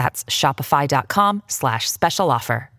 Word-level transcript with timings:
That's 0.00 0.24
shopify.com 0.24 1.42
slash 1.46 1.90
special 1.90 2.30
offer. 2.30 2.70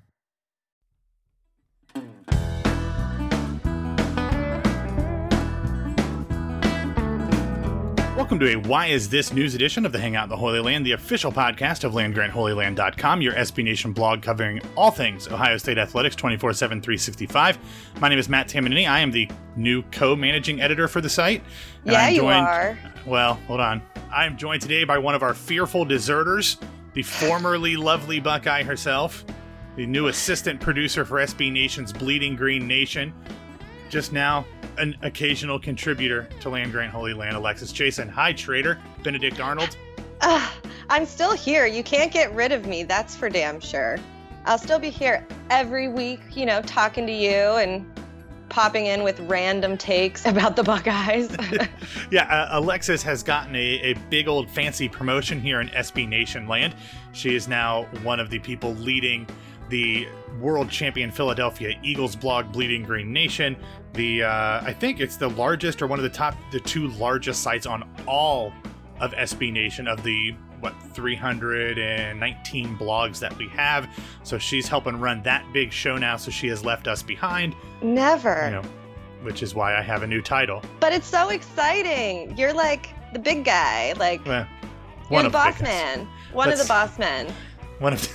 Welcome 8.17 8.39
to 8.39 8.49
a 8.49 8.55
Why 8.55 8.87
Is 8.87 9.09
This 9.09 9.31
News 9.33 9.53
edition 9.53 9.85
of 9.85 9.91
the 9.91 9.99
Hangout 9.99 10.23
in 10.23 10.29
the 10.29 10.37
Holy 10.37 10.61
Land, 10.61 10.83
the 10.83 10.93
official 10.93 11.31
podcast 11.31 11.83
of 11.83 11.93
LandGrantHolyLand.com, 11.93 13.21
your 13.21 13.33
SB 13.33 13.65
Nation 13.65 13.93
blog 13.93 14.23
covering 14.23 14.59
all 14.75 14.89
things 14.89 15.27
Ohio 15.27 15.57
State 15.57 15.77
athletics 15.77 16.15
24 16.15 16.53
7, 16.53 16.81
365. 16.81 17.59
My 17.99 18.09
name 18.09 18.17
is 18.17 18.29
Matt 18.29 18.47
Tamanini. 18.47 18.89
I 18.89 19.01
am 19.01 19.11
the 19.11 19.29
new 19.55 19.83
co 19.91 20.15
managing 20.15 20.59
editor 20.59 20.87
for 20.87 21.01
the 21.01 21.09
site. 21.09 21.43
And 21.83 21.91
yeah, 21.91 22.01
I'm 22.01 22.15
joined, 22.15 22.17
you 22.17 22.25
are. 22.25 22.79
Well, 23.05 23.33
hold 23.45 23.59
on. 23.59 23.83
I 24.11 24.25
am 24.25 24.37
joined 24.37 24.63
today 24.63 24.85
by 24.85 24.97
one 24.97 25.13
of 25.13 25.21
our 25.21 25.35
fearful 25.35 25.85
deserters, 25.85 26.57
the 26.93 27.03
formerly 27.03 27.75
lovely 27.75 28.19
Buckeye 28.19 28.63
herself, 28.63 29.25
the 29.75 29.85
new 29.85 30.07
assistant 30.07 30.59
producer 30.59 31.05
for 31.05 31.17
SB 31.17 31.51
Nation's 31.51 31.93
Bleeding 31.93 32.35
Green 32.35 32.67
Nation. 32.67 33.13
Just 33.89 34.13
now, 34.13 34.45
an 34.77 34.97
occasional 35.01 35.59
contributor 35.59 36.27
to 36.41 36.49
Land 36.49 36.71
Grant 36.71 36.91
Holy 36.91 37.13
Land, 37.13 37.35
Alexis 37.35 37.71
Chassen. 37.71 38.09
Hi, 38.09 38.33
Trader. 38.33 38.77
Benedict 39.03 39.39
Arnold. 39.39 39.75
Uh, 40.21 40.49
I'm 40.89 41.05
still 41.05 41.33
here. 41.33 41.65
You 41.65 41.83
can't 41.83 42.11
get 42.11 42.33
rid 42.33 42.51
of 42.51 42.65
me, 42.65 42.83
that's 42.83 43.15
for 43.15 43.29
damn 43.29 43.59
sure. 43.59 43.97
I'll 44.45 44.57
still 44.57 44.79
be 44.79 44.89
here 44.89 45.25
every 45.49 45.87
week, 45.87 46.19
you 46.31 46.45
know, 46.45 46.61
talking 46.61 47.05
to 47.05 47.13
you 47.13 47.29
and 47.29 47.85
popping 48.51 48.85
in 48.85 49.03
with 49.03 49.19
random 49.21 49.77
takes 49.77 50.25
about 50.27 50.55
the 50.55 50.63
Buckeyes. 50.63 51.35
yeah, 52.11 52.23
uh, 52.25 52.59
Alexis 52.59 53.01
has 53.01 53.23
gotten 53.23 53.55
a, 53.55 53.79
a 53.81 53.93
big 54.09 54.27
old 54.27 54.49
fancy 54.49 54.87
promotion 54.87 55.39
here 55.39 55.61
in 55.61 55.69
SB 55.69 56.07
Nation 56.07 56.47
land. 56.47 56.75
She 57.13 57.35
is 57.35 57.47
now 57.47 57.85
one 58.03 58.19
of 58.19 58.29
the 58.29 58.39
people 58.39 58.73
leading 58.75 59.25
the 59.69 60.07
world 60.39 60.69
champion 60.69 61.09
Philadelphia 61.11 61.79
Eagles 61.81 62.15
blog, 62.15 62.51
Bleeding 62.51 62.83
Green 62.83 63.11
Nation. 63.11 63.55
The 63.93 64.23
uh, 64.23 64.61
I 64.61 64.73
think 64.73 64.99
it's 64.99 65.15
the 65.15 65.29
largest 65.29 65.81
or 65.81 65.87
one 65.87 65.97
of 65.97 66.03
the 66.03 66.09
top, 66.09 66.35
the 66.51 66.59
two 66.59 66.89
largest 66.89 67.41
sites 67.41 67.65
on 67.65 67.89
all 68.05 68.53
of 68.99 69.13
SB 69.13 69.51
Nation 69.51 69.87
of 69.87 70.03
the 70.03 70.35
what 70.61 70.73
319 70.93 72.77
blogs 72.77 73.19
that 73.19 73.35
we 73.37 73.47
have. 73.49 73.89
So 74.23 74.37
she's 74.37 74.67
helping 74.67 74.99
run 74.99 75.21
that 75.23 75.45
big 75.51 75.73
show 75.73 75.97
now. 75.97 76.17
So 76.17 76.31
she 76.31 76.47
has 76.47 76.63
left 76.63 76.87
us 76.87 77.03
behind. 77.03 77.55
Never. 77.81 78.45
You 78.45 78.61
know, 78.61 78.69
which 79.23 79.43
is 79.43 79.53
why 79.53 79.75
I 79.75 79.81
have 79.81 80.03
a 80.03 80.07
new 80.07 80.21
title. 80.21 80.61
But 80.79 80.93
it's 80.93 81.07
so 81.07 81.29
exciting. 81.29 82.37
You're 82.37 82.53
like 82.53 82.89
the 83.13 83.19
big 83.19 83.43
guy, 83.43 83.93
like 83.93 84.25
well, 84.25 84.47
you're 85.09 85.23
the 85.23 85.29
boss 85.29 85.61
man, 85.61 86.07
one 86.31 86.47
Let's, 86.47 86.61
of 86.61 86.67
the 86.67 86.71
boss 86.71 86.97
men. 86.97 87.33
One 87.79 87.93
of. 87.93 88.09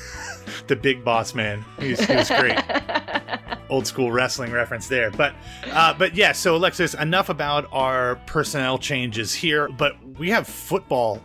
the 0.67 0.77
big 0.77 1.05
boss 1.05 1.35
man. 1.35 1.65
He's, 1.79 2.05
he 2.05 2.15
was 2.15 2.29
great. 2.29 2.59
Old 3.69 3.87
school 3.87 4.13
wrestling 4.13 4.53
reference 4.53 4.89
there. 4.89 5.11
But 5.11 5.35
uh, 5.71 5.95
but 5.95 6.15
yeah, 6.15 6.33
so 6.33 6.57
Alexis, 6.57 6.95
enough 6.95 7.29
about 7.29 7.69
our 7.73 8.17
personnel 8.27 8.79
changes 8.79 9.35
here, 9.35 9.69
but 9.69 9.97
we 10.19 10.31
have 10.31 10.47
football 10.47 11.21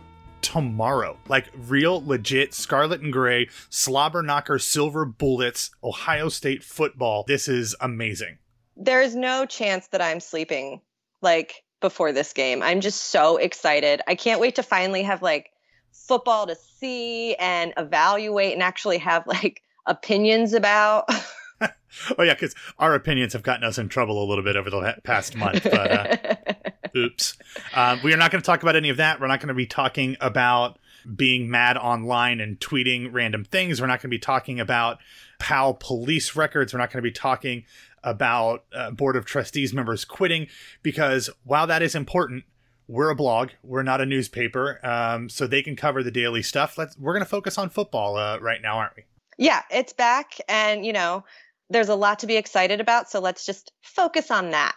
tomorrow. 0.52 1.16
Like 1.28 1.46
real 1.66 2.04
legit 2.04 2.52
scarlet 2.52 3.00
and 3.00 3.12
gray, 3.12 3.48
slobber 3.70 4.22
knocker, 4.22 4.58
silver 4.58 5.06
bullets, 5.06 5.70
Ohio 5.82 6.28
State 6.28 6.62
football. 6.62 7.24
This 7.26 7.48
is 7.48 7.74
amazing. 7.80 8.38
There 8.76 9.00
is 9.00 9.16
no 9.16 9.46
chance 9.46 9.88
that 9.88 10.02
I'm 10.02 10.20
sleeping 10.20 10.82
like 11.22 11.64
before 11.80 12.12
this 12.12 12.34
game. 12.34 12.62
I'm 12.62 12.82
just 12.82 13.04
so 13.04 13.38
excited. 13.38 14.02
I 14.06 14.14
can't 14.14 14.40
wait 14.40 14.56
to 14.56 14.62
finally 14.62 15.02
have 15.02 15.22
like 15.22 15.50
football 15.92 16.46
to 16.46 16.54
see 16.54 17.34
and 17.36 17.72
evaluate 17.78 18.52
and 18.52 18.62
actually 18.62 18.98
have 18.98 19.26
like 19.26 19.62
opinions 19.86 20.52
about. 20.52 21.08
oh 22.18 22.22
yeah, 22.22 22.34
because 22.34 22.54
our 22.78 22.94
opinions 22.94 23.32
have 23.32 23.42
gotten 23.42 23.64
us 23.64 23.78
in 23.78 23.88
trouble 23.88 24.22
a 24.22 24.26
little 24.26 24.44
bit 24.44 24.56
over 24.56 24.68
the 24.68 24.96
past 25.02 25.34
month. 25.34 25.64
But 25.64 25.90
uh, 25.90 26.16
oops, 26.96 27.36
uh, 27.74 27.96
we 28.02 28.12
are 28.12 28.16
not 28.16 28.30
going 28.30 28.42
to 28.42 28.46
talk 28.46 28.62
about 28.62 28.76
any 28.76 28.88
of 28.88 28.96
that. 28.98 29.20
We're 29.20 29.26
not 29.26 29.40
going 29.40 29.48
to 29.48 29.54
be 29.54 29.66
talking 29.66 30.16
about 30.20 30.78
being 31.16 31.50
mad 31.50 31.76
online 31.76 32.40
and 32.40 32.58
tweeting 32.60 33.08
random 33.12 33.44
things. 33.44 33.80
We're 33.80 33.88
not 33.88 34.00
going 34.00 34.10
to 34.10 34.16
be 34.16 34.18
talking 34.18 34.60
about 34.60 34.98
PAL 35.38 35.74
police 35.74 36.36
records. 36.36 36.72
We're 36.72 36.78
not 36.78 36.90
going 36.92 37.02
to 37.02 37.08
be 37.08 37.12
talking 37.12 37.64
about 38.04 38.64
uh, 38.72 38.90
board 38.90 39.16
of 39.16 39.24
trustees 39.24 39.72
members 39.72 40.04
quitting 40.04 40.48
because 40.82 41.30
while 41.44 41.66
that 41.66 41.82
is 41.82 41.94
important, 41.94 42.44
we're 42.88 43.10
a 43.10 43.14
blog. 43.14 43.50
We're 43.62 43.82
not 43.82 44.00
a 44.00 44.06
newspaper. 44.06 44.84
Um, 44.84 45.28
so 45.28 45.46
they 45.46 45.62
can 45.62 45.76
cover 45.76 46.02
the 46.02 46.10
daily 46.10 46.42
stuff. 46.42 46.76
Let's 46.76 46.98
we're 46.98 47.12
going 47.12 47.24
to 47.24 47.30
focus 47.30 47.58
on 47.58 47.70
football 47.70 48.16
uh, 48.16 48.38
right 48.38 48.60
now 48.60 48.78
aren't 48.78 48.96
we? 48.96 49.04
Yeah 49.38 49.62
it's 49.70 49.92
back 49.92 50.36
and 50.48 50.84
you 50.84 50.92
know 50.92 51.24
there's 51.70 51.88
a 51.88 51.94
lot 51.94 52.18
to 52.20 52.26
be 52.26 52.36
excited 52.36 52.80
about. 52.80 53.10
So 53.10 53.20
let's 53.20 53.46
just 53.46 53.72
focus 53.82 54.30
on 54.30 54.50
that 54.50 54.74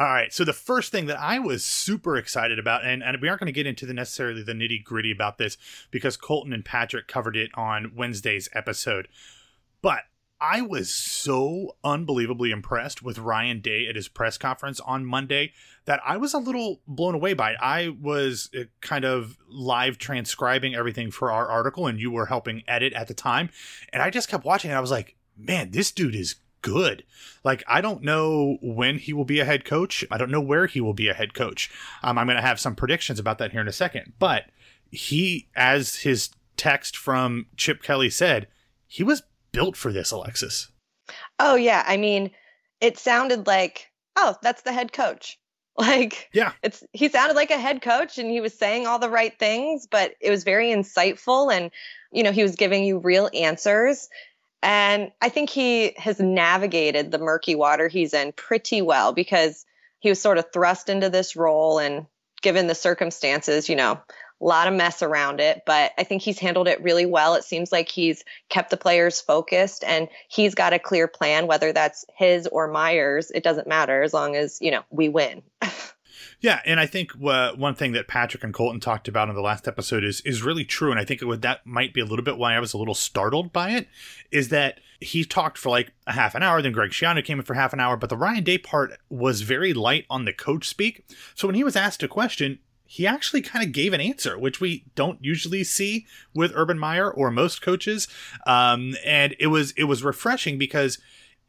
all 0.00 0.06
right 0.06 0.32
so 0.32 0.44
the 0.44 0.52
first 0.52 0.90
thing 0.90 1.06
that 1.06 1.20
i 1.20 1.38
was 1.38 1.64
super 1.64 2.16
excited 2.16 2.58
about 2.58 2.84
and, 2.84 3.02
and 3.02 3.20
we 3.20 3.28
aren't 3.28 3.40
going 3.40 3.46
to 3.46 3.52
get 3.52 3.66
into 3.66 3.86
the 3.86 3.94
necessarily 3.94 4.42
the 4.42 4.52
nitty 4.52 4.82
gritty 4.82 5.12
about 5.12 5.38
this 5.38 5.56
because 5.90 6.16
colton 6.16 6.52
and 6.52 6.64
patrick 6.64 7.06
covered 7.06 7.36
it 7.36 7.50
on 7.54 7.92
wednesday's 7.94 8.48
episode 8.54 9.06
but 9.82 10.04
I 10.40 10.62
was 10.62 10.92
so 10.92 11.76
unbelievably 11.84 12.50
impressed 12.50 13.02
with 13.02 13.18
Ryan 13.18 13.60
Day 13.60 13.86
at 13.86 13.94
his 13.94 14.08
press 14.08 14.38
conference 14.38 14.80
on 14.80 15.04
Monday 15.04 15.52
that 15.84 16.00
I 16.04 16.16
was 16.16 16.32
a 16.32 16.38
little 16.38 16.80
blown 16.86 17.14
away 17.14 17.34
by 17.34 17.52
it. 17.52 17.58
I 17.60 17.90
was 18.00 18.48
uh, 18.58 18.62
kind 18.80 19.04
of 19.04 19.36
live 19.48 19.98
transcribing 19.98 20.74
everything 20.74 21.10
for 21.10 21.30
our 21.30 21.48
article, 21.48 21.86
and 21.86 22.00
you 22.00 22.10
were 22.10 22.26
helping 22.26 22.62
edit 22.66 22.94
at 22.94 23.06
the 23.06 23.14
time. 23.14 23.50
And 23.92 24.02
I 24.02 24.08
just 24.08 24.30
kept 24.30 24.46
watching, 24.46 24.70
and 24.70 24.78
I 24.78 24.80
was 24.80 24.90
like, 24.90 25.16
man, 25.36 25.72
this 25.72 25.92
dude 25.92 26.14
is 26.14 26.36
good. 26.62 27.04
Like, 27.44 27.62
I 27.66 27.80
don't 27.80 28.02
know 28.02 28.58
when 28.60 28.98
he 28.98 29.12
will 29.12 29.24
be 29.24 29.40
a 29.40 29.44
head 29.44 29.64
coach. 29.64 30.04
I 30.10 30.18
don't 30.18 30.30
know 30.30 30.40
where 30.40 30.66
he 30.66 30.80
will 30.80 30.94
be 30.94 31.08
a 31.08 31.14
head 31.14 31.34
coach. 31.34 31.70
Um, 32.02 32.18
I'm 32.18 32.26
going 32.26 32.36
to 32.36 32.42
have 32.42 32.60
some 32.60 32.74
predictions 32.74 33.18
about 33.18 33.38
that 33.38 33.52
here 33.52 33.60
in 33.60 33.68
a 33.68 33.72
second. 33.72 34.12
But 34.18 34.44
he, 34.90 35.48
as 35.56 35.96
his 35.96 36.30
text 36.56 36.96
from 36.96 37.46
Chip 37.56 37.82
Kelly 37.82 38.10
said, 38.10 38.48
he 38.86 39.02
was 39.02 39.22
built 39.52 39.76
for 39.76 39.92
this, 39.92 40.10
Alexis. 40.10 40.68
Oh 41.38 41.54
yeah, 41.54 41.84
I 41.86 41.96
mean, 41.96 42.30
it 42.80 42.98
sounded 42.98 43.46
like, 43.46 43.90
oh, 44.16 44.36
that's 44.42 44.62
the 44.62 44.72
head 44.72 44.92
coach. 44.92 45.38
Like, 45.78 46.28
yeah, 46.34 46.52
it's 46.62 46.84
he 46.92 47.08
sounded 47.08 47.36
like 47.36 47.50
a 47.50 47.58
head 47.58 47.80
coach, 47.80 48.18
and 48.18 48.30
he 48.30 48.42
was 48.42 48.52
saying 48.52 48.86
all 48.86 48.98
the 48.98 49.08
right 49.08 49.38
things, 49.38 49.86
but 49.90 50.12
it 50.20 50.28
was 50.28 50.44
very 50.44 50.66
insightful, 50.66 51.50
and 51.50 51.70
you 52.12 52.22
know, 52.22 52.32
he 52.32 52.42
was 52.42 52.54
giving 52.56 52.84
you 52.84 52.98
real 52.98 53.30
answers. 53.32 54.10
And 54.62 55.12
I 55.20 55.30
think 55.30 55.50
he 55.50 55.94
has 55.96 56.20
navigated 56.20 57.10
the 57.10 57.18
murky 57.18 57.54
water 57.54 57.88
he's 57.88 58.12
in 58.12 58.32
pretty 58.32 58.82
well 58.82 59.12
because 59.12 59.64
he 60.00 60.08
was 60.08 60.20
sort 60.20 60.38
of 60.38 60.52
thrust 60.52 60.88
into 60.88 61.08
this 61.08 61.36
role 61.36 61.78
and 61.78 62.06
given 62.42 62.66
the 62.66 62.74
circumstances, 62.74 63.68
you 63.68 63.76
know, 63.76 64.00
a 64.40 64.44
lot 64.44 64.68
of 64.68 64.74
mess 64.74 65.02
around 65.02 65.40
it, 65.40 65.62
but 65.66 65.92
I 65.98 66.04
think 66.04 66.22
he's 66.22 66.38
handled 66.38 66.66
it 66.66 66.82
really 66.82 67.04
well. 67.04 67.34
It 67.34 67.44
seems 67.44 67.70
like 67.70 67.90
he's 67.90 68.24
kept 68.48 68.70
the 68.70 68.78
players 68.78 69.20
focused 69.20 69.84
and 69.84 70.08
he's 70.28 70.54
got 70.54 70.72
a 70.72 70.78
clear 70.78 71.06
plan, 71.06 71.46
whether 71.46 71.72
that's 71.72 72.06
his 72.16 72.46
or 72.46 72.66
Meyer's. 72.66 73.30
It 73.30 73.42
doesn't 73.42 73.68
matter 73.68 74.02
as 74.02 74.14
long 74.14 74.36
as, 74.36 74.58
you 74.60 74.70
know, 74.70 74.82
we 74.90 75.10
win. 75.10 75.42
Yeah, 76.40 76.60
and 76.64 76.80
I 76.80 76.86
think 76.86 77.12
uh, 77.22 77.52
one 77.52 77.74
thing 77.74 77.92
that 77.92 78.08
Patrick 78.08 78.42
and 78.42 78.54
Colton 78.54 78.80
talked 78.80 79.08
about 79.08 79.28
in 79.28 79.34
the 79.34 79.42
last 79.42 79.68
episode 79.68 80.02
is 80.04 80.22
is 80.22 80.42
really 80.42 80.64
true, 80.64 80.90
and 80.90 80.98
I 80.98 81.04
think 81.04 81.20
would, 81.20 81.42
that 81.42 81.66
might 81.66 81.92
be 81.92 82.00
a 82.00 82.06
little 82.06 82.24
bit 82.24 82.38
why 82.38 82.54
I 82.54 82.60
was 82.60 82.72
a 82.72 82.78
little 82.78 82.94
startled 82.94 83.52
by 83.52 83.70
it. 83.70 83.88
Is 84.30 84.48
that 84.48 84.80
he 85.00 85.24
talked 85.24 85.58
for 85.58 85.68
like 85.68 85.92
a 86.06 86.12
half 86.12 86.34
an 86.34 86.42
hour, 86.42 86.62
then 86.62 86.72
Greg 86.72 86.90
Schiano 86.90 87.24
came 87.24 87.38
in 87.38 87.44
for 87.44 87.54
half 87.54 87.74
an 87.74 87.80
hour, 87.80 87.96
but 87.96 88.08
the 88.08 88.16
Ryan 88.16 88.44
Day 88.44 88.58
part 88.58 88.98
was 89.10 89.42
very 89.42 89.74
light 89.74 90.06
on 90.08 90.24
the 90.24 90.32
coach 90.32 90.66
speak. 90.66 91.04
So 91.34 91.46
when 91.46 91.54
he 91.54 91.64
was 91.64 91.76
asked 91.76 92.02
a 92.02 92.08
question, 92.08 92.58
he 92.86 93.06
actually 93.06 93.42
kind 93.42 93.64
of 93.64 93.72
gave 93.72 93.92
an 93.92 94.00
answer, 94.00 94.38
which 94.38 94.60
we 94.60 94.84
don't 94.94 95.22
usually 95.22 95.62
see 95.62 96.06
with 96.34 96.52
Urban 96.54 96.78
Meyer 96.78 97.10
or 97.10 97.30
most 97.30 97.62
coaches, 97.62 98.08
um, 98.46 98.94
and 99.04 99.36
it 99.38 99.48
was 99.48 99.72
it 99.72 99.84
was 99.84 100.02
refreshing 100.02 100.58
because 100.58 100.98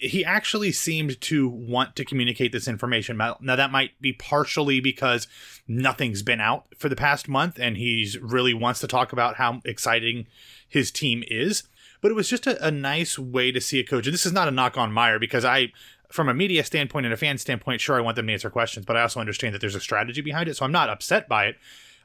he 0.01 0.25
actually 0.25 0.71
seemed 0.71 1.21
to 1.21 1.47
want 1.47 1.95
to 1.95 2.03
communicate 2.03 2.51
this 2.51 2.67
information. 2.67 3.17
Now, 3.17 3.37
that 3.39 3.71
might 3.71 4.01
be 4.01 4.13
partially 4.13 4.79
because 4.79 5.27
nothing's 5.67 6.23
been 6.23 6.41
out 6.41 6.65
for 6.75 6.89
the 6.89 6.95
past 6.95 7.29
month 7.29 7.59
and 7.59 7.77
he's 7.77 8.17
really 8.17 8.53
wants 8.53 8.79
to 8.79 8.87
talk 8.87 9.13
about 9.13 9.35
how 9.35 9.61
exciting 9.63 10.25
his 10.67 10.89
team 10.89 11.23
is. 11.27 11.63
But 12.01 12.09
it 12.09 12.15
was 12.15 12.27
just 12.27 12.47
a, 12.47 12.65
a 12.65 12.71
nice 12.71 13.19
way 13.19 13.51
to 13.51 13.61
see 13.61 13.79
a 13.79 13.83
coach. 13.83 14.07
And 14.07 14.13
this 14.13 14.25
is 14.25 14.33
not 14.33 14.47
a 14.47 14.51
knock 14.51 14.75
on 14.75 14.91
Meyer 14.91 15.19
because 15.19 15.45
I, 15.45 15.71
from 16.11 16.29
a 16.29 16.33
media 16.33 16.63
standpoint 16.63 17.05
and 17.05 17.13
a 17.13 17.17
fan 17.17 17.37
standpoint, 17.37 17.79
sure, 17.79 17.95
I 17.95 18.01
want 18.01 18.15
them 18.15 18.25
to 18.25 18.33
answer 18.33 18.49
questions, 18.49 18.87
but 18.87 18.97
I 18.97 19.03
also 19.03 19.19
understand 19.19 19.53
that 19.53 19.61
there's 19.61 19.75
a 19.75 19.79
strategy 19.79 20.21
behind 20.21 20.49
it. 20.49 20.57
So 20.57 20.65
I'm 20.65 20.71
not 20.71 20.89
upset 20.89 21.29
by 21.29 21.45
it 21.45 21.57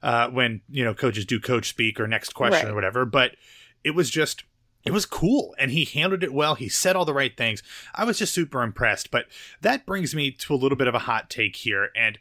uh, 0.03 0.29
when, 0.29 0.61
you 0.69 0.85
know, 0.85 0.93
coaches 0.93 1.25
do 1.25 1.41
coach 1.41 1.71
speak 1.71 1.99
or 1.99 2.07
next 2.07 2.35
question 2.35 2.67
right. 2.67 2.73
or 2.73 2.75
whatever. 2.75 3.07
But 3.07 3.37
it 3.85 3.93
was 3.93 4.11
just 4.11 4.45
it 4.87 4.93
was 4.93 5.05
cool 5.05 5.55
and 5.59 5.73
he 5.73 5.85
handled 5.85 6.23
it 6.23 6.33
well. 6.33 6.55
He 6.55 6.69
said 6.69 6.95
all 6.95 7.05
the 7.05 7.13
right 7.13 7.37
things. 7.37 7.63
I 7.95 8.05
was 8.05 8.19
just 8.19 8.33
super 8.33 8.63
impressed. 8.63 9.11
But 9.11 9.27
that 9.61 9.85
brings 9.85 10.15
me 10.15 10.31
to 10.31 10.55
a 10.55 10.57
little 10.57 10.79
bit 10.79 10.87
of 10.87 10.95
a 10.95 11.01
hot 11.01 11.29
take 11.29 11.57
here. 11.57 11.91
And, 11.97 12.19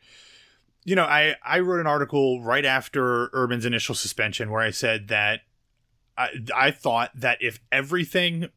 you 0.83 0.95
know, 0.95 1.05
I, 1.05 1.35
I 1.45 1.59
wrote 1.59 1.79
an 1.79 1.87
article 1.87 2.41
right 2.41 2.65
after 2.65 3.29
Urban's 3.33 3.65
initial 3.65 3.93
suspension 3.93 4.49
where 4.49 4.61
I 4.61 4.71
said 4.71 5.09
that 5.09 5.41
I, 6.17 6.29
I 6.55 6.71
thought 6.71 7.11
that 7.15 7.37
if 7.39 7.59
everything 7.71 8.49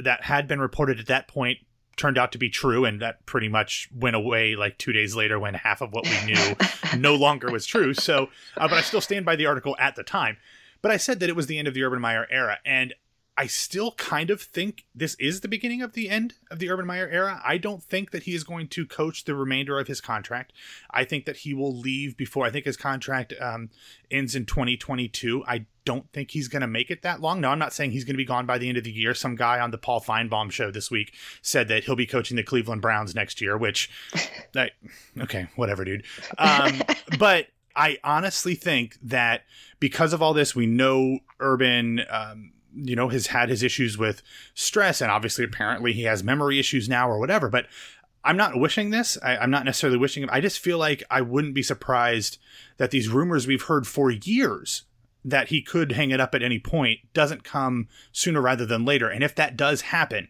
that 0.00 0.24
had 0.24 0.48
been 0.48 0.60
reported 0.60 0.98
at 0.98 1.06
that 1.06 1.28
point 1.28 1.58
turned 1.96 2.18
out 2.18 2.32
to 2.32 2.38
be 2.38 2.50
true 2.50 2.84
and 2.84 3.00
that 3.00 3.24
pretty 3.26 3.48
much 3.48 3.88
went 3.94 4.16
away 4.16 4.54
like 4.54 4.76
two 4.76 4.92
days 4.92 5.14
later 5.14 5.38
when 5.38 5.54
half 5.54 5.80
of 5.80 5.92
what 5.92 6.04
we 6.04 6.32
knew 6.32 6.56
no 6.98 7.14
longer 7.14 7.50
was 7.50 7.64
true 7.64 7.94
so 7.94 8.28
uh, 8.58 8.68
but 8.68 8.74
i 8.74 8.82
still 8.82 9.00
stand 9.00 9.24
by 9.24 9.34
the 9.34 9.46
article 9.46 9.74
at 9.78 9.96
the 9.96 10.02
time 10.02 10.36
but 10.82 10.90
i 10.90 10.98
said 10.98 11.20
that 11.20 11.30
it 11.30 11.34
was 11.34 11.46
the 11.46 11.58
end 11.58 11.66
of 11.66 11.72
the 11.72 11.82
urban 11.82 11.98
meyer 11.98 12.26
era 12.30 12.58
and 12.66 12.92
I 13.38 13.46
still 13.46 13.92
kind 13.92 14.30
of 14.30 14.40
think 14.40 14.86
this 14.94 15.14
is 15.16 15.40
the 15.40 15.48
beginning 15.48 15.82
of 15.82 15.92
the 15.92 16.08
end 16.08 16.34
of 16.50 16.58
the 16.58 16.70
Urban 16.70 16.86
Meyer 16.86 17.08
era. 17.08 17.42
I 17.44 17.58
don't 17.58 17.82
think 17.82 18.10
that 18.12 18.22
he 18.22 18.34
is 18.34 18.44
going 18.44 18.68
to 18.68 18.86
coach 18.86 19.24
the 19.24 19.34
remainder 19.34 19.78
of 19.78 19.88
his 19.88 20.00
contract. 20.00 20.54
I 20.90 21.04
think 21.04 21.26
that 21.26 21.38
he 21.38 21.52
will 21.52 21.76
leave 21.76 22.16
before 22.16 22.46
I 22.46 22.50
think 22.50 22.64
his 22.64 22.78
contract 22.78 23.34
um, 23.38 23.68
ends 24.10 24.34
in 24.34 24.46
2022. 24.46 25.44
I 25.46 25.66
don't 25.84 26.10
think 26.12 26.30
he's 26.30 26.48
going 26.48 26.62
to 26.62 26.66
make 26.66 26.90
it 26.90 27.02
that 27.02 27.20
long. 27.20 27.42
No, 27.42 27.50
I'm 27.50 27.58
not 27.58 27.74
saying 27.74 27.90
he's 27.90 28.04
going 28.04 28.14
to 28.14 28.18
be 28.18 28.24
gone 28.24 28.46
by 28.46 28.56
the 28.56 28.70
end 28.70 28.78
of 28.78 28.84
the 28.84 28.90
year. 28.90 29.12
Some 29.12 29.36
guy 29.36 29.60
on 29.60 29.70
the 29.70 29.78
Paul 29.78 30.00
Finebaum 30.00 30.50
show 30.50 30.70
this 30.70 30.90
week 30.90 31.12
said 31.42 31.68
that 31.68 31.84
he'll 31.84 31.94
be 31.94 32.06
coaching 32.06 32.38
the 32.38 32.42
Cleveland 32.42 32.80
Browns 32.80 33.14
next 33.14 33.42
year, 33.42 33.58
which, 33.58 33.90
I, 34.56 34.70
okay, 35.20 35.48
whatever, 35.56 35.84
dude. 35.84 36.04
Um, 36.38 36.80
but 37.18 37.48
I 37.76 37.98
honestly 38.02 38.54
think 38.54 38.96
that 39.02 39.42
because 39.78 40.14
of 40.14 40.22
all 40.22 40.32
this, 40.32 40.56
we 40.56 40.64
know 40.64 41.18
Urban. 41.38 42.00
Um, 42.08 42.52
you 42.76 42.94
know, 42.94 43.08
has 43.08 43.28
had 43.28 43.48
his 43.48 43.62
issues 43.62 43.96
with 43.96 44.22
stress, 44.54 45.00
and 45.00 45.10
obviously, 45.10 45.44
apparently, 45.44 45.92
he 45.92 46.02
has 46.02 46.22
memory 46.22 46.58
issues 46.58 46.88
now 46.88 47.08
or 47.08 47.18
whatever. 47.18 47.48
But 47.48 47.66
I'm 48.24 48.36
not 48.36 48.58
wishing 48.58 48.90
this. 48.90 49.16
I, 49.22 49.42
am 49.42 49.50
not 49.50 49.64
necessarily 49.64 49.98
wishing 49.98 50.24
it. 50.24 50.30
I 50.32 50.40
just 50.40 50.58
feel 50.58 50.78
like 50.78 51.02
I 51.10 51.20
wouldn't 51.20 51.54
be 51.54 51.62
surprised 51.62 52.38
that 52.76 52.90
these 52.90 53.08
rumors 53.08 53.46
we've 53.46 53.62
heard 53.62 53.86
for 53.86 54.10
years 54.10 54.82
that 55.24 55.48
he 55.48 55.62
could 55.62 55.92
hang 55.92 56.10
it 56.10 56.20
up 56.20 56.34
at 56.34 56.42
any 56.42 56.58
point 56.58 57.00
doesn't 57.12 57.44
come 57.44 57.88
sooner 58.12 58.40
rather 58.40 58.66
than 58.66 58.84
later. 58.84 59.08
And 59.08 59.24
if 59.24 59.34
that 59.36 59.56
does 59.56 59.82
happen, 59.82 60.28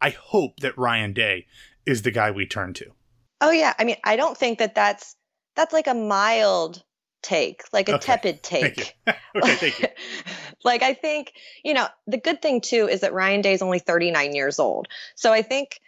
I 0.00 0.10
hope 0.10 0.60
that 0.60 0.76
Ryan 0.78 1.12
Day 1.12 1.46
is 1.86 2.02
the 2.02 2.10
guy 2.10 2.30
we 2.30 2.46
turn 2.46 2.72
to. 2.74 2.92
Oh 3.40 3.50
yeah, 3.50 3.74
I 3.78 3.84
mean, 3.84 3.96
I 4.04 4.16
don't 4.16 4.36
think 4.36 4.58
that 4.58 4.74
that's 4.74 5.16
that's 5.54 5.72
like 5.72 5.86
a 5.86 5.94
mild 5.94 6.82
take, 7.24 7.64
like 7.72 7.88
a 7.88 7.96
okay. 7.96 8.06
tepid 8.06 8.42
take. 8.42 8.94
Thank 9.04 9.18
okay, 9.36 9.54
thank 9.56 9.80
you. 9.80 9.88
like 10.64 10.82
I 10.82 10.94
think, 10.94 11.32
you 11.64 11.74
know, 11.74 11.88
the 12.06 12.18
good 12.18 12.40
thing 12.40 12.60
too 12.60 12.86
is 12.88 13.00
that 13.00 13.12
Ryan 13.12 13.40
Day 13.40 13.54
is 13.54 13.62
only 13.62 13.80
39 13.80 14.34
years 14.34 14.60
old. 14.60 14.86
So 15.16 15.32
I 15.32 15.42
think 15.42 15.80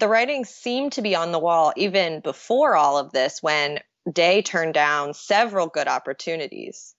the 0.00 0.08
writing 0.08 0.44
seemed 0.44 0.92
to 0.92 1.02
be 1.02 1.14
on 1.14 1.30
the 1.30 1.38
wall 1.38 1.72
even 1.76 2.20
before 2.20 2.74
all 2.74 2.98
of 2.98 3.12
this 3.12 3.42
when 3.42 3.78
Day 4.10 4.42
turned 4.42 4.74
down 4.74 5.14
several 5.14 5.66
good 5.66 5.86
opportunities. 5.86 6.94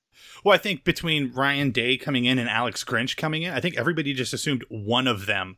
Well, 0.46 0.54
I 0.54 0.60
think 0.60 0.84
between 0.84 1.34
Ryan 1.34 1.72
Day 1.72 1.98
coming 1.98 2.26
in 2.26 2.38
and 2.38 2.48
Alex 2.48 2.84
Grinch 2.84 3.18
coming 3.18 3.42
in, 3.42 3.54
I 3.54 3.60
think 3.60 3.76
everybody 3.76 4.14
just 4.14 4.34
assumed 4.34 4.64
one 4.70 5.08
of 5.08 5.26
them 5.26 5.58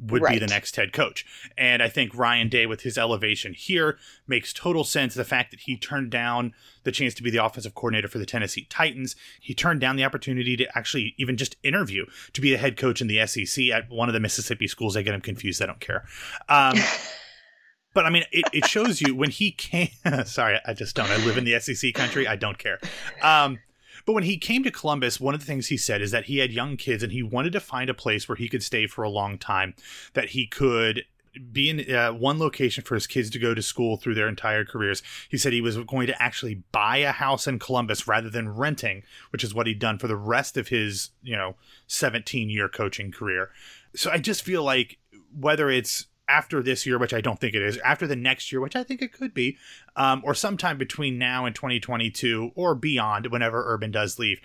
would 0.00 0.22
right. 0.22 0.34
be 0.34 0.38
the 0.38 0.46
next 0.46 0.76
head 0.76 0.92
coach. 0.92 1.24
And 1.56 1.82
I 1.82 1.88
think 1.88 2.14
Ryan 2.14 2.48
Day, 2.48 2.66
with 2.66 2.82
his 2.82 2.98
elevation 2.98 3.54
here, 3.54 3.98
makes 4.26 4.52
total 4.52 4.84
sense. 4.84 5.14
The 5.14 5.24
fact 5.24 5.50
that 5.50 5.60
he 5.60 5.76
turned 5.76 6.10
down 6.10 6.52
the 6.82 6.92
chance 6.92 7.14
to 7.14 7.22
be 7.22 7.30
the 7.30 7.44
offensive 7.44 7.74
coordinator 7.74 8.08
for 8.08 8.18
the 8.18 8.26
Tennessee 8.26 8.66
Titans, 8.68 9.16
he 9.40 9.54
turned 9.54 9.80
down 9.80 9.96
the 9.96 10.04
opportunity 10.04 10.56
to 10.56 10.76
actually 10.76 11.14
even 11.16 11.36
just 11.36 11.56
interview 11.62 12.06
to 12.32 12.40
be 12.40 12.50
the 12.50 12.58
head 12.58 12.76
coach 12.76 13.00
in 13.00 13.06
the 13.06 13.24
SEC 13.26 13.66
at 13.70 13.88
one 13.88 14.08
of 14.08 14.12
the 14.12 14.20
Mississippi 14.20 14.66
schools. 14.66 14.96
I 14.96 15.02
get 15.02 15.14
him 15.14 15.20
confused. 15.20 15.62
I 15.62 15.66
don't 15.66 15.80
care. 15.80 16.04
Um, 16.48 16.76
but 17.94 18.04
I 18.04 18.10
mean, 18.10 18.24
it, 18.32 18.44
it 18.52 18.66
shows 18.66 19.00
you 19.00 19.14
when 19.14 19.30
he 19.30 19.52
came. 19.52 19.90
sorry, 20.24 20.58
I 20.66 20.74
just 20.74 20.96
don't. 20.96 21.10
I 21.10 21.16
live 21.24 21.38
in 21.38 21.44
the 21.44 21.58
SEC 21.60 21.94
country. 21.94 22.26
I 22.26 22.36
don't 22.36 22.58
care. 22.58 22.80
Um, 23.22 23.58
but 24.06 24.12
when 24.12 24.24
he 24.24 24.36
came 24.36 24.62
to 24.64 24.70
Columbus, 24.70 25.20
one 25.20 25.34
of 25.34 25.40
the 25.40 25.46
things 25.46 25.68
he 25.68 25.76
said 25.76 26.02
is 26.02 26.10
that 26.10 26.24
he 26.24 26.38
had 26.38 26.52
young 26.52 26.76
kids 26.76 27.02
and 27.02 27.12
he 27.12 27.22
wanted 27.22 27.52
to 27.52 27.60
find 27.60 27.88
a 27.88 27.94
place 27.94 28.28
where 28.28 28.36
he 28.36 28.48
could 28.48 28.62
stay 28.62 28.86
for 28.86 29.02
a 29.02 29.10
long 29.10 29.38
time, 29.38 29.74
that 30.12 30.30
he 30.30 30.46
could 30.46 31.04
be 31.52 31.68
in 31.68 31.94
uh, 31.94 32.12
one 32.12 32.38
location 32.38 32.84
for 32.84 32.94
his 32.94 33.06
kids 33.06 33.28
to 33.30 33.38
go 33.38 33.54
to 33.54 33.62
school 33.62 33.96
through 33.96 34.14
their 34.14 34.28
entire 34.28 34.64
careers. 34.64 35.02
He 35.28 35.36
said 35.36 35.52
he 35.52 35.60
was 35.60 35.76
going 35.78 36.06
to 36.06 36.22
actually 36.22 36.62
buy 36.70 36.98
a 36.98 37.12
house 37.12 37.46
in 37.46 37.58
Columbus 37.58 38.06
rather 38.06 38.30
than 38.30 38.54
renting, 38.54 39.02
which 39.30 39.42
is 39.42 39.54
what 39.54 39.66
he'd 39.66 39.78
done 39.78 39.98
for 39.98 40.06
the 40.06 40.16
rest 40.16 40.56
of 40.56 40.68
his, 40.68 41.10
you 41.22 41.36
know, 41.36 41.56
17 41.86 42.50
year 42.50 42.68
coaching 42.68 43.10
career. 43.10 43.50
So 43.94 44.10
I 44.10 44.18
just 44.18 44.42
feel 44.42 44.62
like 44.62 44.98
whether 45.36 45.70
it's 45.70 46.06
after 46.28 46.62
this 46.62 46.86
year, 46.86 46.98
which 46.98 47.12
I 47.12 47.20
don't 47.20 47.38
think 47.38 47.54
it 47.54 47.62
is, 47.62 47.78
after 47.78 48.06
the 48.06 48.16
next 48.16 48.50
year, 48.50 48.60
which 48.60 48.76
I 48.76 48.82
think 48.82 49.02
it 49.02 49.12
could 49.12 49.34
be, 49.34 49.58
um, 49.96 50.22
or 50.24 50.34
sometime 50.34 50.78
between 50.78 51.18
now 51.18 51.44
and 51.44 51.54
2022 51.54 52.52
or 52.54 52.74
beyond, 52.74 53.26
whenever 53.26 53.64
Urban 53.66 53.90
does 53.90 54.18
leave. 54.18 54.40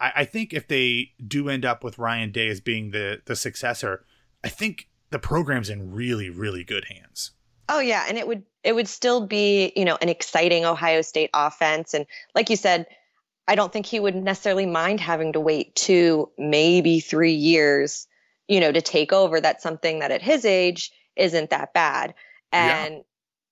I, 0.00 0.12
I, 0.16 0.24
think 0.24 0.52
if 0.52 0.68
they 0.68 1.12
do 1.26 1.48
end 1.48 1.64
up 1.64 1.82
with 1.82 1.98
Ryan 1.98 2.30
Day 2.30 2.48
as 2.48 2.60
being 2.60 2.90
the 2.90 3.22
the 3.24 3.36
successor, 3.36 4.04
I 4.42 4.48
think 4.48 4.88
the 5.10 5.18
program's 5.18 5.70
in 5.70 5.92
really 5.92 6.30
really 6.30 6.64
good 6.64 6.84
hands. 6.84 7.32
Oh 7.68 7.80
yeah, 7.80 8.04
and 8.08 8.18
it 8.18 8.26
would 8.26 8.44
it 8.62 8.74
would 8.74 8.88
still 8.88 9.26
be 9.26 9.72
you 9.74 9.84
know 9.84 9.98
an 10.00 10.08
exciting 10.08 10.64
Ohio 10.64 11.02
State 11.02 11.30
offense, 11.34 11.94
and 11.94 12.06
like 12.34 12.50
you 12.50 12.56
said. 12.56 12.86
I 13.46 13.56
don't 13.56 13.70
think 13.70 13.84
he 13.84 14.00
would 14.00 14.14
necessarily 14.14 14.64
mind 14.64 15.00
having 15.00 15.34
to 15.34 15.40
wait 15.40 15.74
two, 15.74 16.30
maybe 16.38 17.00
three 17.00 17.34
years, 17.34 18.06
you 18.48 18.58
know, 18.58 18.72
to 18.72 18.80
take 18.80 19.12
over. 19.12 19.38
That's 19.38 19.62
something 19.62 19.98
that 19.98 20.10
at 20.10 20.22
his 20.22 20.46
age, 20.46 20.90
isn't 21.16 21.50
that 21.50 21.72
bad. 21.74 22.14
And 22.52 22.96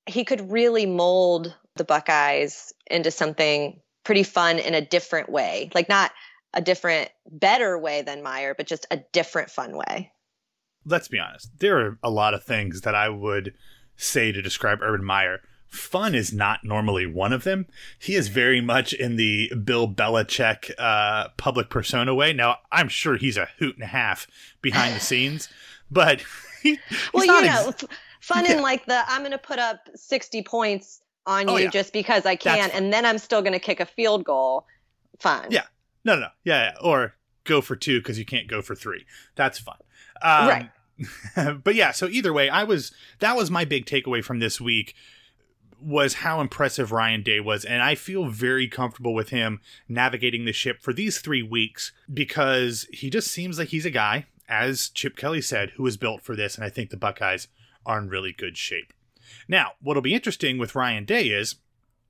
yeah. 0.06 0.12
he 0.12 0.24
could 0.24 0.50
really 0.50 0.86
mold 0.86 1.54
the 1.76 1.84
Buckeyes 1.84 2.72
into 2.90 3.10
something 3.10 3.80
pretty 4.04 4.22
fun 4.22 4.58
in 4.58 4.74
a 4.74 4.84
different 4.84 5.28
way. 5.28 5.70
Like 5.74 5.88
not 5.88 6.12
a 6.54 6.60
different, 6.60 7.10
better 7.30 7.78
way 7.78 8.02
than 8.02 8.22
Meyer, 8.22 8.54
but 8.54 8.66
just 8.66 8.86
a 8.90 8.98
different 9.12 9.50
fun 9.50 9.76
way. 9.76 10.12
Let's 10.84 11.08
be 11.08 11.18
honest. 11.18 11.58
There 11.58 11.78
are 11.78 11.98
a 12.02 12.10
lot 12.10 12.34
of 12.34 12.44
things 12.44 12.82
that 12.82 12.94
I 12.94 13.08
would 13.08 13.54
say 13.96 14.32
to 14.32 14.42
describe 14.42 14.80
Urban 14.82 15.06
Meyer. 15.06 15.40
Fun 15.68 16.14
is 16.14 16.32
not 16.32 16.64
normally 16.64 17.06
one 17.06 17.32
of 17.32 17.44
them. 17.44 17.66
He 17.98 18.14
is 18.14 18.28
very 18.28 18.60
much 18.60 18.92
in 18.92 19.16
the 19.16 19.50
Bill 19.64 19.88
Belichick 19.88 20.70
uh, 20.78 21.28
public 21.38 21.70
persona 21.70 22.14
way. 22.14 22.34
Now, 22.34 22.58
I'm 22.70 22.88
sure 22.88 23.16
he's 23.16 23.38
a 23.38 23.48
hoot 23.58 23.76
and 23.76 23.84
a 23.84 23.88
half 23.88 24.26
behind 24.60 24.94
the 24.94 25.00
scenes, 25.00 25.48
but 25.90 26.22
well, 27.12 27.24
you 27.24 27.46
know, 27.46 27.68
ex- 27.68 27.84
fun 28.20 28.44
yeah. 28.44 28.52
in 28.52 28.62
like 28.62 28.86
the 28.86 29.02
I'm 29.08 29.20
going 29.20 29.32
to 29.32 29.38
put 29.38 29.58
up 29.58 29.88
60 29.94 30.42
points 30.42 31.00
on 31.26 31.48
oh, 31.48 31.56
you 31.56 31.64
yeah. 31.64 31.70
just 31.70 31.92
because 31.92 32.26
I 32.26 32.36
can, 32.36 32.70
and 32.72 32.92
then 32.92 33.06
I'm 33.06 33.18
still 33.18 33.42
going 33.42 33.52
to 33.52 33.58
kick 33.58 33.80
a 33.80 33.86
field 33.86 34.24
goal. 34.24 34.66
Fun. 35.18 35.46
Yeah. 35.50 35.64
No, 36.04 36.14
no, 36.14 36.22
no. 36.22 36.28
Yeah, 36.44 36.72
yeah. 36.72 36.72
Or 36.82 37.14
go 37.44 37.60
for 37.60 37.76
two 37.76 38.00
because 38.00 38.18
you 38.18 38.24
can't 38.24 38.48
go 38.48 38.62
for 38.62 38.74
three. 38.74 39.06
That's 39.36 39.58
fun. 39.58 39.76
Um, 40.20 40.48
right. 40.48 40.70
but 41.64 41.74
yeah, 41.74 41.92
so 41.92 42.06
either 42.06 42.32
way, 42.32 42.48
I 42.48 42.64
was 42.64 42.92
that 43.20 43.36
was 43.36 43.50
my 43.50 43.64
big 43.64 43.86
takeaway 43.86 44.22
from 44.22 44.38
this 44.38 44.60
week 44.60 44.94
was 45.80 46.14
how 46.14 46.40
impressive 46.40 46.92
Ryan 46.92 47.22
Day 47.22 47.40
was. 47.40 47.64
And 47.64 47.82
I 47.82 47.94
feel 47.94 48.26
very 48.26 48.68
comfortable 48.68 49.14
with 49.14 49.30
him 49.30 49.60
navigating 49.88 50.44
the 50.44 50.52
ship 50.52 50.80
for 50.80 50.92
these 50.92 51.18
three 51.18 51.42
weeks 51.42 51.92
because 52.12 52.86
he 52.92 53.10
just 53.10 53.28
seems 53.28 53.58
like 53.58 53.68
he's 53.68 53.84
a 53.84 53.90
guy 53.90 54.26
as 54.52 54.90
Chip 54.90 55.16
Kelly 55.16 55.40
said, 55.40 55.70
who 55.70 55.82
was 55.82 55.96
built 55.96 56.20
for 56.20 56.36
this, 56.36 56.56
and 56.56 56.64
I 56.64 56.68
think 56.68 56.90
the 56.90 56.96
Buckeyes 56.98 57.48
are 57.86 57.98
in 57.98 58.10
really 58.10 58.32
good 58.32 58.58
shape. 58.58 58.92
Now, 59.48 59.72
what'll 59.80 60.02
be 60.02 60.14
interesting 60.14 60.58
with 60.58 60.74
Ryan 60.74 61.06
Day 61.06 61.28
is 61.28 61.56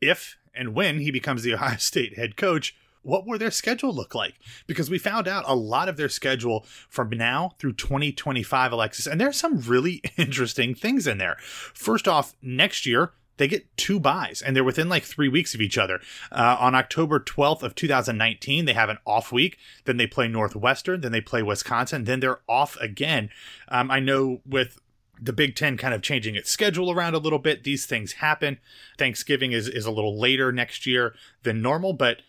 if 0.01 0.37
and 0.53 0.75
when 0.75 0.99
he 0.99 1.13
becomes 1.13 1.45
the 1.45 1.55
Ohio 1.55 1.77
State 1.77 2.19
head 2.19 2.37
coach, 2.37 2.77
what 3.03 3.27
will 3.27 3.39
their 3.39 3.53
schedule 3.53 3.95
look 3.95 4.13
like? 4.15 4.35
Because 4.67 4.91
we 4.91 4.99
found 4.99 5.29
out 5.29 5.45
a 5.47 5.55
lot 5.55 5.89
of 5.89 5.97
their 5.97 6.09
schedule 6.09 6.67
from 6.89 7.11
now 7.11 7.55
through 7.61 7.75
2025, 7.75 8.73
Alexis, 8.73 9.07
and 9.07 9.21
there's 9.21 9.37
some 9.37 9.61
really 9.61 10.03
interesting 10.17 10.75
things 10.75 11.07
in 11.07 11.19
there. 11.19 11.37
First 11.41 12.09
off, 12.09 12.35
next 12.43 12.87
year, 12.87 13.13
they 13.43 13.49
get 13.49 13.77
two 13.77 13.99
buys 13.99 14.41
and 14.41 14.55
they're 14.55 14.63
within 14.63 14.89
like 14.89 15.03
three 15.03 15.29
weeks 15.29 15.53
of 15.53 15.61
each 15.61 15.77
other. 15.77 16.01
Uh, 16.31 16.57
on 16.61 16.77
October 16.77 17.19
12th 17.19 17.65
of 17.65 17.75
2019, 17.75 18.67
they 18.67 18.73
have 18.73 18.89
an 18.89 18.99
off 19.05 19.33
week. 19.33 19.59
Then 19.85 19.97
they 19.97 20.07
play 20.07 20.29
Northwestern. 20.29 21.01
Then 21.01 21.11
they 21.11 21.21
play 21.21 21.43
Wisconsin. 21.43 22.05
Then 22.05 22.21
they're 22.21 22.39
off 22.49 22.77
again. 22.81 23.31
Um, 23.67 23.91
I 23.91 23.99
know 23.99 24.43
with 24.47 24.79
the 25.21 25.33
Big 25.33 25.57
Ten 25.57 25.77
kind 25.77 25.93
of 25.93 26.03
changing 26.03 26.37
its 26.37 26.53
schedule 26.53 26.93
around 26.93 27.15
a 27.15 27.19
little 27.19 27.41
bit, 27.41 27.65
these 27.65 27.85
things 27.85 28.13
happen. 28.13 28.61
Thanksgiving 28.97 29.51
is, 29.51 29.67
is 29.67 29.87
a 29.87 29.91
little 29.91 30.17
later 30.17 30.53
next 30.53 30.87
year 30.87 31.13
than 31.43 31.61
normal, 31.61 31.95
but 31.95 32.23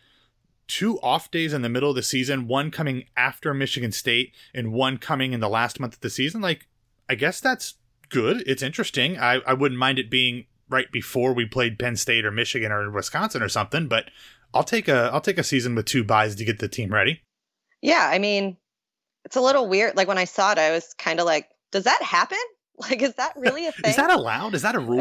two 0.68 1.00
off 1.02 1.30
days 1.30 1.54
in 1.54 1.62
the 1.62 1.70
middle 1.70 1.92
of 1.92 1.96
the 1.96 2.02
season, 2.02 2.48
one 2.48 2.72
coming 2.72 3.06
after 3.16 3.54
Michigan 3.54 3.92
State 3.92 4.34
and 4.52 4.74
one 4.74 4.98
coming 4.98 5.32
in 5.32 5.42
the 5.42 5.50
last 5.50 5.80
month 5.80 5.94
of 5.94 6.02
the 6.02 6.10
season. 6.10 6.42
Like, 6.42 6.68
I 7.08 7.14
guess 7.14 7.40
that's 7.40 7.76
good. 8.10 8.44
It's 8.48 8.64
interesting. 8.64 9.20
I, 9.20 9.42
I 9.46 9.54
wouldn't 9.54 9.80
mind 9.80 10.00
it 10.00 10.10
being 10.10 10.46
right 10.74 10.92
before 10.92 11.34
we 11.34 11.46
played 11.46 11.80
Penn 11.80 11.96
State 11.96 12.26
or 12.26 12.32
Michigan 12.32 12.72
or 12.72 12.90
Wisconsin 12.92 13.42
or 13.42 13.48
something, 13.48 13.88
but 13.88 14.10
I'll 14.54 14.64
take 14.64 14.88
a 14.88 15.10
I'll 15.14 15.22
take 15.22 15.38
a 15.38 15.44
season 15.44 15.76
with 15.76 15.86
two 15.86 16.04
buys 16.04 16.36
to 16.36 16.44
get 16.44 16.60
the 16.60 16.68
team 16.68 16.92
ready. 16.92 17.22
Yeah, 17.82 18.10
I 18.12 18.20
mean, 18.20 18.58
it's 19.26 19.36
a 19.36 19.42
little 19.42 19.70
weird. 19.70 19.96
Like 19.96 20.08
when 20.08 20.18
I 20.18 20.26
saw 20.26 20.52
it, 20.52 20.58
I 20.58 20.72
was 20.72 20.94
kind 20.98 21.20
of 21.20 21.26
like, 21.26 21.50
does 21.72 21.86
that 21.86 22.02
happen? 22.02 22.38
Like, 22.76 23.04
is 23.04 23.14
that 23.14 23.34
really 23.38 23.68
a 23.68 23.72
thing? 23.72 23.86
is 23.92 23.98
that 23.98 24.10
allowed? 24.10 24.56
Is 24.56 24.64
that 24.64 24.74
a 24.74 24.80
rule? 24.80 25.00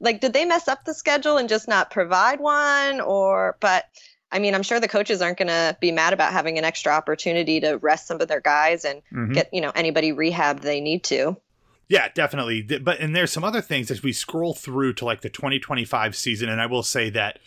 like, 0.00 0.20
did 0.20 0.32
they 0.32 0.44
mess 0.44 0.66
up 0.66 0.84
the 0.84 0.94
schedule 0.94 1.36
and 1.36 1.48
just 1.48 1.68
not 1.68 1.92
provide 1.92 2.40
one? 2.40 3.00
Or, 3.00 3.56
but 3.60 3.84
I 4.32 4.40
mean, 4.40 4.52
I'm 4.52 4.64
sure 4.64 4.80
the 4.80 4.88
coaches 4.88 5.22
aren't 5.22 5.38
going 5.38 5.46
to 5.46 5.76
be 5.80 5.92
mad 5.92 6.12
about 6.12 6.32
having 6.32 6.58
an 6.58 6.64
extra 6.64 6.92
opportunity 6.92 7.60
to 7.60 7.76
rest 7.76 8.08
some 8.08 8.20
of 8.20 8.26
their 8.26 8.40
guys 8.40 8.84
and 8.84 9.00
mm-hmm. 9.12 9.32
get, 9.32 9.54
you 9.54 9.60
know, 9.60 9.70
anybody 9.76 10.10
rehab 10.10 10.60
they 10.60 10.80
need 10.80 11.04
to. 11.04 11.36
Yeah, 11.88 12.08
definitely. 12.14 12.62
But 12.62 13.00
and 13.00 13.14
there's 13.14 13.30
some 13.30 13.44
other 13.44 13.60
things 13.60 13.90
as 13.90 14.02
we 14.02 14.12
scroll 14.12 14.54
through 14.54 14.94
to 14.94 15.04
like 15.04 15.20
the 15.20 15.30
2025 15.30 16.16
season 16.16 16.48
and 16.48 16.60
I 16.60 16.66
will 16.66 16.82
say 16.82 17.10
that 17.10 17.38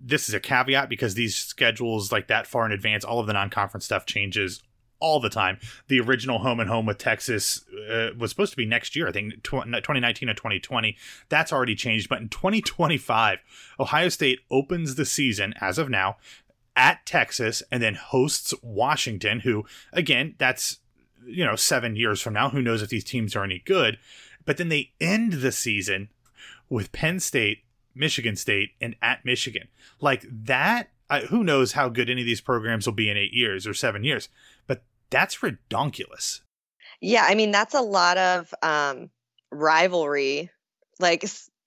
this 0.00 0.28
is 0.28 0.34
a 0.34 0.40
caveat 0.40 0.88
because 0.88 1.14
these 1.14 1.36
schedules 1.36 2.12
like 2.12 2.26
that 2.28 2.46
far 2.46 2.66
in 2.66 2.72
advance, 2.72 3.04
all 3.04 3.20
of 3.20 3.26
the 3.26 3.32
non-conference 3.32 3.84
stuff 3.84 4.04
changes 4.04 4.62
all 5.00 5.20
the 5.20 5.30
time. 5.30 5.58
The 5.88 6.00
original 6.00 6.38
home 6.38 6.60
and 6.60 6.68
home 6.68 6.86
with 6.86 6.98
Texas 6.98 7.64
uh, 7.90 8.10
was 8.18 8.30
supposed 8.30 8.52
to 8.52 8.56
be 8.56 8.66
next 8.66 8.96
year, 8.96 9.08
I 9.08 9.12
think 9.12 9.42
2019 9.42 10.28
or 10.28 10.34
2020. 10.34 10.96
That's 11.28 11.52
already 11.52 11.74
changed. 11.74 12.08
But 12.08 12.20
in 12.20 12.28
2025, 12.28 13.38
Ohio 13.78 14.08
State 14.08 14.40
opens 14.50 14.94
the 14.94 15.04
season 15.04 15.54
as 15.60 15.78
of 15.78 15.90
now 15.90 16.16
at 16.76 17.04
Texas 17.06 17.62
and 17.70 17.82
then 17.82 17.94
hosts 17.94 18.54
Washington, 18.62 19.40
who, 19.40 19.64
again, 19.92 20.34
that's, 20.38 20.78
you 21.26 21.44
know, 21.44 21.56
seven 21.56 21.96
years 21.96 22.20
from 22.20 22.34
now. 22.34 22.50
Who 22.50 22.62
knows 22.62 22.82
if 22.82 22.90
these 22.90 23.04
teams 23.04 23.34
are 23.36 23.44
any 23.44 23.62
good? 23.64 23.98
But 24.44 24.56
then 24.56 24.68
they 24.68 24.92
end 25.00 25.34
the 25.34 25.52
season 25.52 26.08
with 26.68 26.92
Penn 26.92 27.20
State, 27.20 27.64
Michigan 27.94 28.36
State, 28.36 28.70
and 28.80 28.96
at 29.00 29.24
Michigan. 29.24 29.68
Like 30.00 30.26
that 30.30 30.90
who 31.28 31.44
knows 31.44 31.72
how 31.72 31.88
good 31.88 32.10
any 32.10 32.22
of 32.22 32.26
these 32.26 32.40
programs 32.40 32.86
will 32.86 32.94
be 32.94 33.10
in 33.10 33.16
eight 33.16 33.32
years 33.32 33.66
or 33.66 33.74
seven 33.74 34.04
years, 34.04 34.28
but 34.66 34.82
that's 35.10 35.36
redonkulous. 35.36 36.40
Yeah, 37.00 37.26
I 37.28 37.34
mean 37.34 37.50
that's 37.50 37.74
a 37.74 37.80
lot 37.80 38.16
of 38.16 38.54
um, 38.62 39.10
rivalry, 39.50 40.50
like 40.98 41.24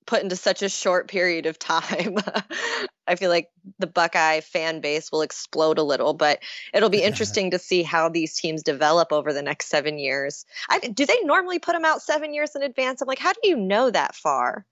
put 0.07 0.23
into 0.23 0.35
such 0.35 0.63
a 0.63 0.69
short 0.69 1.07
period 1.07 1.45
of 1.45 1.59
time. 1.59 2.17
I 3.07 3.15
feel 3.15 3.29
like 3.29 3.49
the 3.79 3.87
Buckeye 3.87 4.39
fan 4.39 4.81
base 4.81 5.11
will 5.11 5.21
explode 5.21 5.77
a 5.77 5.83
little, 5.83 6.13
but 6.13 6.39
it'll 6.73 6.89
be 6.89 7.03
interesting 7.03 7.51
to 7.51 7.59
see 7.59 7.83
how 7.83 8.09
these 8.09 8.33
teams 8.33 8.63
develop 8.63 9.13
over 9.13 9.31
the 9.31 9.41
next 9.41 9.67
seven 9.67 9.99
years. 9.99 10.45
I, 10.69 10.79
do 10.79 11.05
they 11.05 11.19
normally 11.23 11.59
put 11.59 11.73
them 11.73 11.85
out 11.85 12.01
seven 12.01 12.33
years 12.33 12.55
in 12.55 12.63
advance? 12.63 13.01
I'm 13.01 13.07
like, 13.07 13.19
how 13.19 13.33
do 13.33 13.39
you 13.43 13.55
know 13.55 13.91
that 13.91 14.15
far? 14.15 14.65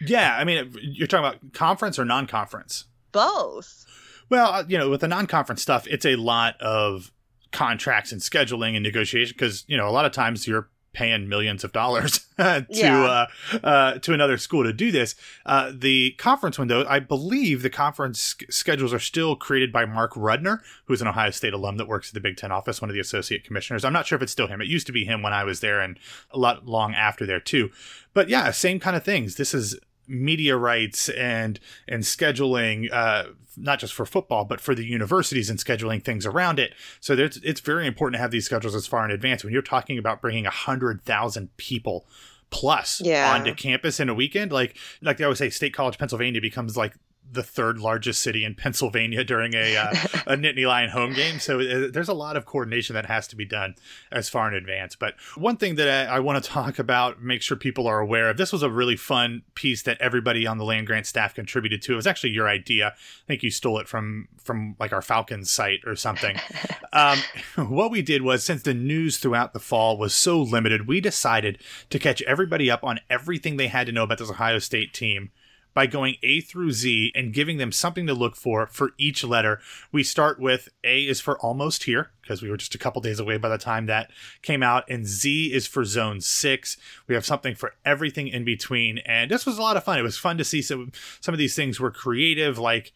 Yeah, 0.00 0.36
I 0.36 0.44
mean, 0.44 0.72
you're 0.80 1.06
talking 1.06 1.26
about 1.26 1.52
conference 1.52 1.98
or 1.98 2.04
non-conference? 2.04 2.84
Both. 3.12 3.84
Well, 4.30 4.52
uh, 4.52 4.64
you 4.66 4.78
know, 4.78 4.88
with 4.88 5.02
the 5.02 5.08
non-conference 5.08 5.60
stuff, 5.60 5.86
it's 5.88 6.06
a 6.06 6.16
lot 6.16 6.60
of 6.60 7.12
contracts 7.52 8.12
and 8.12 8.20
scheduling 8.20 8.74
and 8.74 8.82
negotiation 8.82 9.34
because 9.36 9.64
you 9.68 9.76
know 9.76 9.86
a 9.86 9.92
lot 9.92 10.06
of 10.06 10.12
times 10.12 10.48
you're 10.48 10.70
paying 10.92 11.28
millions 11.28 11.64
of 11.64 11.72
dollars 11.72 12.26
to 12.36 12.66
yeah. 12.68 13.26
uh, 13.52 13.58
uh, 13.62 13.98
to 13.98 14.12
another 14.12 14.36
school 14.36 14.62
to 14.62 14.72
do 14.72 14.90
this. 14.90 15.14
Uh, 15.46 15.72
the 15.74 16.12
conference 16.12 16.58
window, 16.58 16.84
I 16.88 16.98
believe, 16.98 17.62
the 17.62 17.70
conference 17.70 18.36
schedules 18.50 18.92
are 18.92 18.98
still 18.98 19.36
created 19.36 19.72
by 19.72 19.84
Mark 19.84 20.12
Rudner, 20.12 20.60
who's 20.86 21.00
an 21.00 21.08
Ohio 21.08 21.30
State 21.30 21.54
alum 21.54 21.76
that 21.78 21.88
works 21.88 22.08
at 22.08 22.14
the 22.14 22.20
Big 22.20 22.36
Ten 22.36 22.52
office, 22.52 22.80
one 22.80 22.90
of 22.90 22.94
the 22.94 23.00
associate 23.00 23.44
commissioners. 23.44 23.84
I'm 23.84 23.92
not 23.92 24.06
sure 24.06 24.16
if 24.16 24.22
it's 24.22 24.32
still 24.32 24.48
him. 24.48 24.60
It 24.60 24.68
used 24.68 24.86
to 24.86 24.92
be 24.92 25.04
him 25.04 25.22
when 25.22 25.32
I 25.32 25.44
was 25.44 25.60
there, 25.60 25.80
and 25.80 25.98
a 26.30 26.38
lot 26.38 26.66
long 26.66 26.94
after 26.94 27.26
there 27.26 27.40
too. 27.40 27.70
But 28.14 28.28
yeah, 28.28 28.50
same 28.50 28.80
kind 28.80 28.96
of 28.96 29.02
things. 29.02 29.36
This 29.36 29.54
is 29.54 29.78
media 30.12 30.56
rights 30.56 31.08
and 31.10 31.58
and 31.88 32.02
scheduling 32.02 32.92
uh, 32.92 33.24
not 33.56 33.78
just 33.78 33.94
for 33.94 34.04
football 34.04 34.44
but 34.44 34.60
for 34.60 34.74
the 34.74 34.84
universities 34.84 35.48
and 35.50 35.58
scheduling 35.58 36.02
things 36.02 36.26
around 36.26 36.58
it 36.58 36.74
so 37.00 37.14
it's 37.18 37.60
very 37.60 37.86
important 37.86 38.16
to 38.16 38.20
have 38.20 38.30
these 38.30 38.44
schedules 38.44 38.74
as 38.74 38.86
far 38.86 39.04
in 39.04 39.10
advance 39.10 39.42
when 39.42 39.52
you're 39.52 39.62
talking 39.62 39.98
about 39.98 40.20
bringing 40.20 40.46
a 40.46 40.50
hundred 40.50 41.02
thousand 41.02 41.54
people 41.56 42.06
plus 42.50 43.00
yeah. 43.02 43.32
onto 43.34 43.54
campus 43.54 43.98
in 43.98 44.08
a 44.08 44.14
weekend 44.14 44.52
like 44.52 44.76
like 45.00 45.16
they 45.16 45.24
always 45.24 45.38
say 45.38 45.48
state 45.48 45.72
college 45.72 45.96
pennsylvania 45.98 46.40
becomes 46.40 46.76
like 46.76 46.94
the 47.32 47.42
third 47.42 47.78
largest 47.78 48.22
city 48.22 48.44
in 48.44 48.54
Pennsylvania 48.54 49.24
during 49.24 49.54
a 49.54 49.76
uh, 49.76 49.90
a 50.26 50.36
Nittany 50.36 50.66
Lion 50.66 50.90
home 50.90 51.12
game. 51.14 51.38
So 51.38 51.60
uh, 51.60 51.88
there's 51.90 52.08
a 52.08 52.14
lot 52.14 52.36
of 52.36 52.46
coordination 52.46 52.94
that 52.94 53.06
has 53.06 53.26
to 53.28 53.36
be 53.36 53.44
done 53.44 53.74
as 54.10 54.28
far 54.28 54.48
in 54.48 54.54
advance. 54.54 54.96
But 54.96 55.14
one 55.36 55.56
thing 55.56 55.76
that 55.76 56.08
I, 56.08 56.16
I 56.16 56.18
want 56.20 56.42
to 56.42 56.50
talk 56.50 56.78
about, 56.78 57.22
make 57.22 57.42
sure 57.42 57.56
people 57.56 57.86
are 57.86 58.00
aware 58.00 58.30
of, 58.30 58.36
this 58.36 58.52
was 58.52 58.62
a 58.62 58.70
really 58.70 58.96
fun 58.96 59.42
piece 59.54 59.82
that 59.82 60.00
everybody 60.00 60.46
on 60.46 60.58
the 60.58 60.64
land 60.64 60.86
grant 60.86 61.06
staff 61.06 61.34
contributed 61.34 61.82
to. 61.82 61.92
It 61.92 61.96
was 61.96 62.06
actually 62.06 62.30
your 62.30 62.48
idea. 62.48 62.88
I 62.88 63.26
think 63.26 63.42
you 63.42 63.50
stole 63.50 63.78
it 63.78 63.88
from 63.88 64.28
from 64.42 64.76
like 64.78 64.92
our 64.92 65.02
Falcons 65.02 65.50
site 65.50 65.80
or 65.86 65.96
something. 65.96 66.36
um, 66.92 67.18
what 67.56 67.90
we 67.90 68.02
did 68.02 68.22
was 68.22 68.44
since 68.44 68.62
the 68.62 68.74
news 68.74 69.18
throughout 69.18 69.52
the 69.52 69.60
fall 69.60 69.96
was 69.96 70.14
so 70.14 70.40
limited, 70.40 70.86
we 70.86 71.00
decided 71.00 71.58
to 71.90 71.98
catch 71.98 72.22
everybody 72.22 72.70
up 72.70 72.84
on 72.84 73.00
everything 73.08 73.56
they 73.56 73.68
had 73.68 73.86
to 73.86 73.92
know 73.92 74.04
about 74.04 74.18
this 74.18 74.30
Ohio 74.30 74.58
State 74.58 74.92
team 74.92 75.30
by 75.74 75.86
going 75.86 76.16
A 76.22 76.40
through 76.40 76.72
Z 76.72 77.12
and 77.14 77.32
giving 77.32 77.58
them 77.58 77.72
something 77.72 78.06
to 78.06 78.14
look 78.14 78.36
for 78.36 78.66
for 78.66 78.92
each 78.98 79.24
letter. 79.24 79.60
We 79.90 80.02
start 80.02 80.38
with 80.38 80.68
A 80.84 81.02
is 81.02 81.20
for 81.20 81.38
almost 81.38 81.84
here 81.84 82.10
because 82.20 82.42
we 82.42 82.50
were 82.50 82.56
just 82.56 82.74
a 82.74 82.78
couple 82.78 83.02
days 83.02 83.18
away 83.18 83.36
by 83.36 83.48
the 83.48 83.58
time 83.58 83.86
that 83.86 84.10
came 84.42 84.62
out, 84.62 84.84
and 84.88 85.06
Z 85.06 85.52
is 85.52 85.66
for 85.66 85.84
zone 85.84 86.20
six. 86.20 86.76
We 87.06 87.14
have 87.14 87.26
something 87.26 87.54
for 87.54 87.74
everything 87.84 88.28
in 88.28 88.44
between, 88.44 88.98
and 88.98 89.30
this 89.30 89.46
was 89.46 89.58
a 89.58 89.62
lot 89.62 89.76
of 89.76 89.84
fun. 89.84 89.98
It 89.98 90.02
was 90.02 90.18
fun 90.18 90.38
to 90.38 90.44
see 90.44 90.62
some 90.62 90.92
some 91.20 91.34
of 91.34 91.38
these 91.38 91.56
things 91.56 91.80
were 91.80 91.90
creative, 91.90 92.58
like 92.58 92.92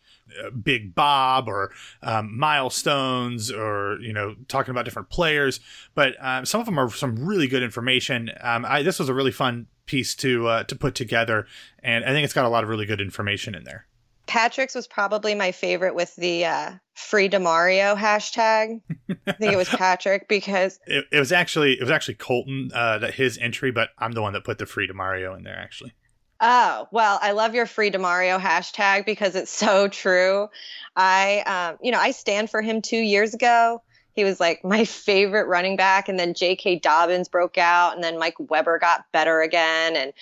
Big 0.62 0.95
Bob 0.95 1.49
or 1.49 1.73
um, 2.02 2.38
milestones 2.38 3.50
or 3.50 3.99
you 4.00 4.12
know 4.12 4.35
talking 4.49 4.71
about 4.73 4.85
different 4.85 5.09
players 5.09 5.61
but 5.95 6.14
um, 6.21 6.45
some 6.45 6.61
of 6.61 6.66
them 6.66 6.78
are 6.78 6.90
some 6.90 7.25
really 7.25 7.47
good 7.47 7.62
information 7.62 8.30
um, 8.40 8.64
I, 8.66 8.83
this 8.83 8.99
was 8.99 9.09
a 9.09 9.14
really 9.14 9.33
fun 9.33 9.66
piece 9.87 10.14
to 10.16 10.49
uh, 10.49 10.64
to 10.64 10.76
put 10.76 10.95
together, 10.95 11.47
and 11.83 12.04
I 12.04 12.09
think 12.09 12.25
it's 12.25 12.35
got 12.35 12.45
a 12.45 12.49
lot 12.49 12.64
of 12.64 12.71
really 12.71 12.87
good 12.87 13.00
information 13.00 13.54
in 13.54 13.64
there. 13.64 13.87
Patrick's 14.26 14.75
was 14.75 14.88
probably 14.88 15.35
my 15.37 15.52
favorite 15.52 15.95
with 15.95 16.14
the 16.16 16.45
uh, 16.45 16.73
free 16.95 17.28
Demario 17.28 17.97
hashtag. 17.97 18.80
I 19.26 19.33
think 19.33 19.52
it 19.52 19.56
was 19.56 19.68
Patrick 19.71 20.28
because 20.28 20.80
it, 20.87 21.06
it, 21.12 21.18
was 21.18 21.30
actually 21.30 21.75
it 21.75 21.80
was 21.80 21.90
actually 21.90 22.14
Colton 22.14 22.71
uh, 22.75 22.99
that 22.99 23.14
his 23.14 23.38
entry, 23.38 23.71
but 23.71 23.90
I'm 23.99 24.12
the 24.12 24.23
one 24.23 24.33
that 24.33 24.45
put 24.45 24.59
the 24.59 24.66
free 24.66 24.88
Demario 24.88 25.37
in 25.37 25.45
there 25.45 25.59
actually. 25.59 25.95
Oh 26.40 26.88
well, 26.90 27.19
I 27.21 27.33
love 27.33 27.55
your 27.55 27.66
free 27.66 27.90
Demario 27.90 28.38
hashtag 28.38 29.07
because 29.07 29.35
it's 29.35 29.50
so 29.50 29.88
true. 29.88 30.49
I, 30.95 31.40
um, 31.40 31.78
you 31.83 31.93
know, 31.93 31.99
I 31.99 32.11
stand 32.11 32.50
for 32.50 32.61
him 32.62 32.83
two 32.83 32.99
years 32.99 33.35
ago. 33.35 33.83
He 34.12 34.25
was 34.25 34.40
like 34.40 34.64
my 34.64 34.85
favorite 34.85 35.47
running 35.47 35.76
back. 35.76 36.09
And 36.09 36.19
then 36.19 36.35
J.K. 36.35 36.81
Dobbins 36.81 37.28
broke 37.28 37.59
out, 37.59 37.95
and 37.95 38.02
then 38.02 38.19
Mike 38.19 38.37
Weber 38.38 38.78
got 38.78 39.05
better 39.12 39.40
again. 39.40 39.97
And 39.97 40.12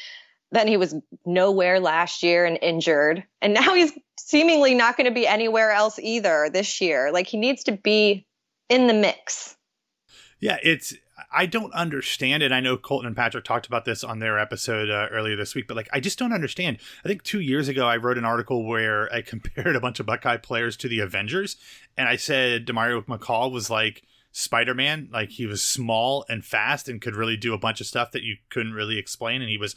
then 0.53 0.69
he 0.69 0.77
was 0.77 0.95
nowhere 1.25 1.81
last 1.81 2.23
year 2.23 2.45
and 2.45 2.59
injured. 2.61 3.25
And 3.43 3.55
now 3.55 3.75
he's 3.75 3.93
seemingly 4.19 4.75
not 4.75 4.97
going 4.97 5.07
to 5.07 5.15
be 5.15 5.27
anywhere 5.27 5.73
else 5.73 5.99
either 5.99 6.49
this 6.53 6.81
year. 6.81 7.13
Like 7.13 7.27
he 7.27 7.37
needs 7.37 7.65
to 7.65 7.73
be 7.73 8.27
in 8.69 8.87
the 8.87 8.95
mix. 8.95 9.57
Yeah, 10.41 10.59
it's 10.63 10.95
I 11.33 11.47
don't 11.47 11.73
understand 11.73 12.43
it. 12.43 12.51
I 12.51 12.61
know 12.61 12.77
Colton 12.77 13.07
and 13.07 13.17
Patrick 13.17 13.45
talked 13.45 13.67
about 13.67 13.85
this 13.85 14.03
on 14.03 14.19
their 14.19 14.39
episode 14.39 14.91
uh, 14.91 15.07
earlier 15.13 15.37
this 15.37 15.55
week, 15.55 15.69
but 15.69 15.77
like 15.77 15.89
I 15.93 16.01
just 16.01 16.19
don't 16.19 16.33
understand. 16.33 16.79
I 17.05 17.09
think 17.09 17.23
two 17.23 17.41
years 17.41 17.69
ago 17.69 17.87
I 17.87 17.97
wrote 17.97 18.19
an 18.19 18.25
article 18.25 18.67
where 18.67 19.13
I 19.13 19.23
compared 19.23 19.77
a 19.77 19.81
bunch 19.81 20.01
of 20.01 20.07
Buckeye 20.07 20.39
players 20.39 20.77
to 20.79 20.89
the 20.89 21.01
Avengers, 21.01 21.57
and 21.97 22.09
I 22.09 22.17
said 22.17 22.67
Demario 22.67 23.05
McCall 23.05 23.53
was 23.53 23.71
like 23.71 24.03
Spider 24.33 24.75
Man, 24.75 25.09
like 25.13 25.31
he 25.31 25.47
was 25.47 25.63
small 25.63 26.25
and 26.29 26.45
fast 26.45 26.89
and 26.89 27.01
could 27.01 27.15
really 27.15 27.37
do 27.37 27.55
a 27.55 27.59
bunch 27.59 27.81
of 27.81 27.87
stuff 27.87 28.11
that 28.13 28.23
you 28.23 28.37
couldn't 28.51 28.73
really 28.73 28.99
explain, 28.99 29.41
and 29.41 29.51
he 29.51 29.59
was 29.59 29.77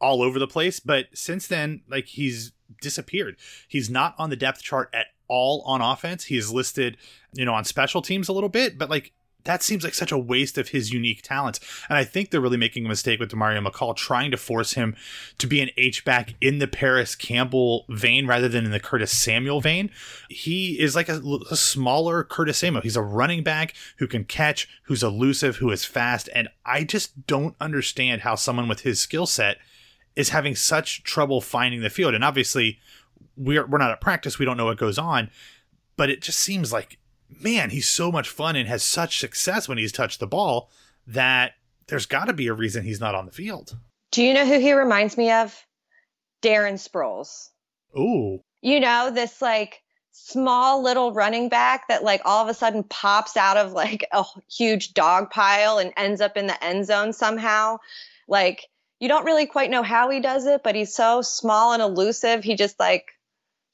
all 0.00 0.22
over 0.22 0.38
the 0.38 0.46
place. 0.46 0.80
But 0.80 1.06
since 1.14 1.46
then, 1.46 1.82
like 1.88 2.06
he's 2.06 2.52
disappeared. 2.82 3.36
He's 3.68 3.88
not 3.88 4.14
on 4.18 4.28
the 4.28 4.36
depth 4.36 4.62
chart 4.62 4.90
at 4.92 5.06
all 5.28 5.62
on 5.62 5.80
offense. 5.80 6.24
He 6.24 6.36
is 6.36 6.52
listed, 6.52 6.98
you 7.32 7.46
know, 7.46 7.54
on 7.54 7.64
special 7.64 8.02
teams 8.02 8.28
a 8.28 8.32
little 8.32 8.50
bit, 8.50 8.76
but 8.76 8.90
like 8.90 9.12
that 9.44 9.62
seems 9.62 9.84
like 9.84 9.94
such 9.94 10.10
a 10.10 10.18
waste 10.18 10.56
of 10.58 10.68
his 10.68 10.92
unique 10.92 11.22
talents. 11.22 11.60
And 11.88 11.98
I 11.98 12.04
think 12.04 12.30
they're 12.30 12.40
really 12.40 12.56
making 12.56 12.86
a 12.86 12.88
mistake 12.88 13.20
with 13.20 13.30
Demario 13.30 13.64
McCall, 13.64 13.94
trying 13.94 14.30
to 14.30 14.36
force 14.36 14.72
him 14.72 14.96
to 15.38 15.46
be 15.46 15.60
an 15.60 15.70
H 15.76 16.04
back 16.04 16.34
in 16.40 16.58
the 16.58 16.66
Parris 16.66 17.14
Campbell 17.14 17.84
vein 17.90 18.26
rather 18.26 18.48
than 18.48 18.64
in 18.64 18.70
the 18.70 18.80
Curtis 18.80 19.12
Samuel 19.12 19.60
vein. 19.60 19.90
He 20.30 20.80
is 20.80 20.96
like 20.96 21.08
a, 21.08 21.20
a, 21.50 21.56
smaller 21.56 22.24
Curtis 22.24 22.58
Samuel. 22.58 22.82
He's 22.82 22.96
a 22.96 23.02
running 23.02 23.42
back 23.42 23.74
who 23.98 24.06
can 24.06 24.24
catch, 24.24 24.68
who's 24.84 25.02
elusive, 25.02 25.56
who 25.56 25.70
is 25.70 25.84
fast. 25.84 26.28
And 26.34 26.48
I 26.64 26.84
just 26.84 27.26
don't 27.26 27.54
understand 27.60 28.22
how 28.22 28.36
someone 28.36 28.68
with 28.68 28.80
his 28.80 28.98
skill 28.98 29.26
set 29.26 29.58
is 30.16 30.30
having 30.30 30.54
such 30.54 31.02
trouble 31.02 31.40
finding 31.42 31.82
the 31.82 31.90
field. 31.90 32.14
And 32.14 32.24
obviously, 32.24 32.78
we're, 33.36 33.66
we're 33.66 33.78
not 33.78 33.90
at 33.90 34.00
practice. 34.00 34.38
We 34.38 34.46
don't 34.46 34.56
know 34.56 34.66
what 34.66 34.78
goes 34.78 34.98
on. 34.98 35.30
But 35.96 36.10
it 36.10 36.22
just 36.22 36.40
seems 36.40 36.72
like 36.72 36.98
man, 37.28 37.70
he's 37.70 37.88
so 37.88 38.10
much 38.10 38.28
fun 38.28 38.56
and 38.56 38.68
has 38.68 38.82
such 38.82 39.18
success 39.18 39.68
when 39.68 39.78
he's 39.78 39.92
touched 39.92 40.20
the 40.20 40.26
ball 40.26 40.70
that 41.06 41.52
there's 41.88 42.06
got 42.06 42.26
to 42.26 42.32
be 42.32 42.46
a 42.46 42.54
reason 42.54 42.84
he's 42.84 43.00
not 43.00 43.14
on 43.14 43.26
the 43.26 43.32
field. 43.32 43.76
Do 44.10 44.22
you 44.22 44.32
know 44.32 44.46
who 44.46 44.58
he 44.58 44.72
reminds 44.72 45.16
me 45.16 45.30
of? 45.30 45.64
Darren 46.42 46.74
Sproles. 46.74 47.48
Ooh. 47.98 48.40
You 48.62 48.80
know, 48.80 49.10
this 49.10 49.42
like 49.42 49.82
small 50.12 50.82
little 50.82 51.12
running 51.12 51.48
back 51.48 51.88
that 51.88 52.04
like 52.04 52.22
all 52.24 52.42
of 52.42 52.48
a 52.48 52.54
sudden 52.54 52.84
pops 52.84 53.36
out 53.36 53.56
of 53.56 53.72
like 53.72 54.06
a 54.12 54.24
huge 54.50 54.94
dog 54.94 55.30
pile 55.30 55.78
and 55.78 55.92
ends 55.96 56.20
up 56.20 56.36
in 56.36 56.46
the 56.46 56.64
end 56.64 56.86
zone 56.86 57.12
somehow. 57.12 57.78
Like 58.28 58.68
you 59.00 59.08
don't 59.08 59.24
really 59.24 59.46
quite 59.46 59.70
know 59.70 59.82
how 59.82 60.08
he 60.10 60.20
does 60.20 60.46
it, 60.46 60.62
but 60.62 60.74
he's 60.74 60.94
so 60.94 61.20
small 61.20 61.72
and 61.72 61.82
elusive. 61.82 62.44
He 62.44 62.54
just 62.54 62.78
like 62.78 63.10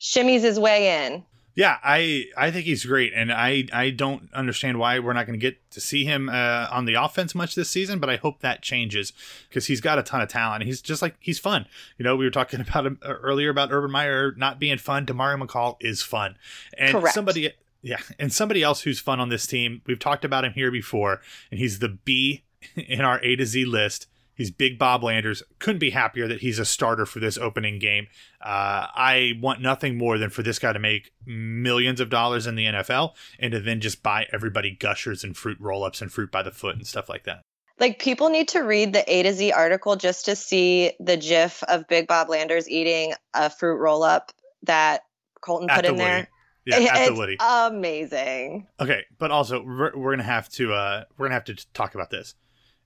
shimmies 0.01 0.41
his 0.41 0.59
way 0.59 1.05
in. 1.07 1.25
Yeah, 1.55 1.79
I 1.83 2.27
I 2.37 2.51
think 2.51 2.67
he's 2.67 2.85
great, 2.85 3.13
and 3.15 3.33
I 3.33 3.65
I 3.73 3.91
don't 3.91 4.33
understand 4.33 4.79
why 4.79 4.99
we're 4.99 5.13
not 5.13 5.27
going 5.27 5.39
to 5.39 5.43
get 5.43 5.59
to 5.73 5.81
see 5.81 6.05
him 6.05 6.29
uh, 6.29 6.69
on 6.71 6.85
the 6.85 6.95
offense 6.95 7.35
much 7.35 7.55
this 7.55 7.69
season. 7.69 7.99
But 7.99 8.09
I 8.09 8.17
hope 8.17 8.41
that 8.41 8.63
changes 8.63 9.13
because 9.49 9.67
he's 9.67 9.81
got 9.81 9.99
a 9.99 10.03
ton 10.03 10.21
of 10.21 10.29
talent. 10.29 10.65
He's 10.65 10.81
just 10.81 11.03
like 11.03 11.17
he's 11.19 11.39
fun. 11.39 11.67
You 11.99 12.05
know, 12.05 12.17
we 12.17 12.25
were 12.25 12.31
talking 12.31 12.61
about 12.69 12.87
him 12.87 12.99
uh, 13.05 13.15
earlier 13.15 13.51
about 13.51 13.73
Urban 13.73 13.91
Meyer 13.91 14.33
not 14.37 14.59
being 14.61 14.79
fun. 14.79 15.07
Demario 15.07 15.45
McCall 15.45 15.77
is 15.81 16.03
fun, 16.03 16.37
and 16.79 16.93
Correct. 16.93 17.15
somebody 17.15 17.53
yeah, 17.83 18.01
and 18.19 18.33
somebody 18.33 18.63
else 18.63 18.83
who's 18.83 19.01
fun 19.01 19.21
on 19.21 19.29
this 19.29 19.47
team. 19.47 19.83
We've 19.87 19.99
talked 19.99 20.25
about 20.25 20.45
him 20.45 20.53
here 20.53 20.71
before, 20.71 21.21
and 21.51 21.59
he's 21.59 21.79
the 21.79 21.89
B 21.89 22.45
in 22.77 23.01
our 23.01 23.21
A 23.23 23.37
to 23.37 23.47
Z 23.47 23.65
list. 23.65 24.07
He's 24.41 24.51
Big 24.51 24.79
Bob 24.79 25.05
Landers. 25.05 25.43
Couldn't 25.59 25.81
be 25.81 25.91
happier 25.91 26.27
that 26.27 26.41
he's 26.41 26.59
a 26.59 26.65
starter 26.65 27.05
for 27.05 27.21
this 27.21 27.37
opening 27.37 27.79
game. 27.79 28.07
Uh, 28.41 28.89
I 28.95 29.35
want 29.39 29.61
nothing 29.61 29.99
more 29.99 30.17
than 30.17 30.31
for 30.31 30.43
this 30.43 30.59
guy 30.59 30.73
to 30.73 30.79
make 30.79 31.13
millions 31.27 32.01
of 32.01 32.09
dollars 32.09 32.47
in 32.47 32.55
the 32.55 32.65
NFL 32.65 33.13
and 33.39 33.53
to 33.53 33.61
then 33.61 33.83
just 33.83 34.03
buy 34.03 34.27
everybody 34.33 34.71
gushers 34.71 35.25
and 35.25 35.37
fruit 35.37 35.59
roll 35.61 35.85
ups 35.85 36.01
and 36.01 36.11
fruit 36.11 36.33
by 36.33 36.43
the 36.43 36.51
foot 36.51 36.75
and 36.75 36.87
stuff 36.87 37.11
like 37.11 37.25
that. 37.25 37.43
Like 37.79 37.99
people 37.99 38.31
need 38.31 38.49
to 38.49 38.61
read 38.61 38.95
the 38.95 39.05
A 39.13 39.25
to 39.25 39.35
Z 39.35 39.53
article 39.53 39.97
just 39.97 40.25
to 40.25 40.35
see 40.35 40.93
the 40.99 41.19
GIF 41.19 41.63
of 41.65 41.87
Big 41.87 42.07
Bob 42.07 42.31
Landers 42.31 42.67
eating 42.67 43.13
a 43.35 43.51
fruit 43.51 43.77
roll 43.77 44.03
up 44.03 44.33
that 44.63 45.03
Colton 45.43 45.69
at 45.69 45.77
put 45.77 45.83
the 45.83 45.89
in 45.89 45.95
Woody. 45.97 46.05
there. 46.05 46.29
Yeah, 46.65 46.95
at 46.95 47.09
the 47.09 47.15
Woody. 47.15 47.37
Amazing. 47.41 48.69
Okay, 48.81 49.05
but 49.19 49.31
also 49.31 49.63
we're, 49.63 49.95
we're 49.95 50.13
gonna 50.13 50.23
have 50.23 50.49
to 50.53 50.73
uh, 50.73 51.05
we're 51.19 51.27
gonna 51.27 51.35
have 51.35 51.45
to 51.45 51.73
talk 51.75 51.95
about 51.95 52.09
this. 52.09 52.35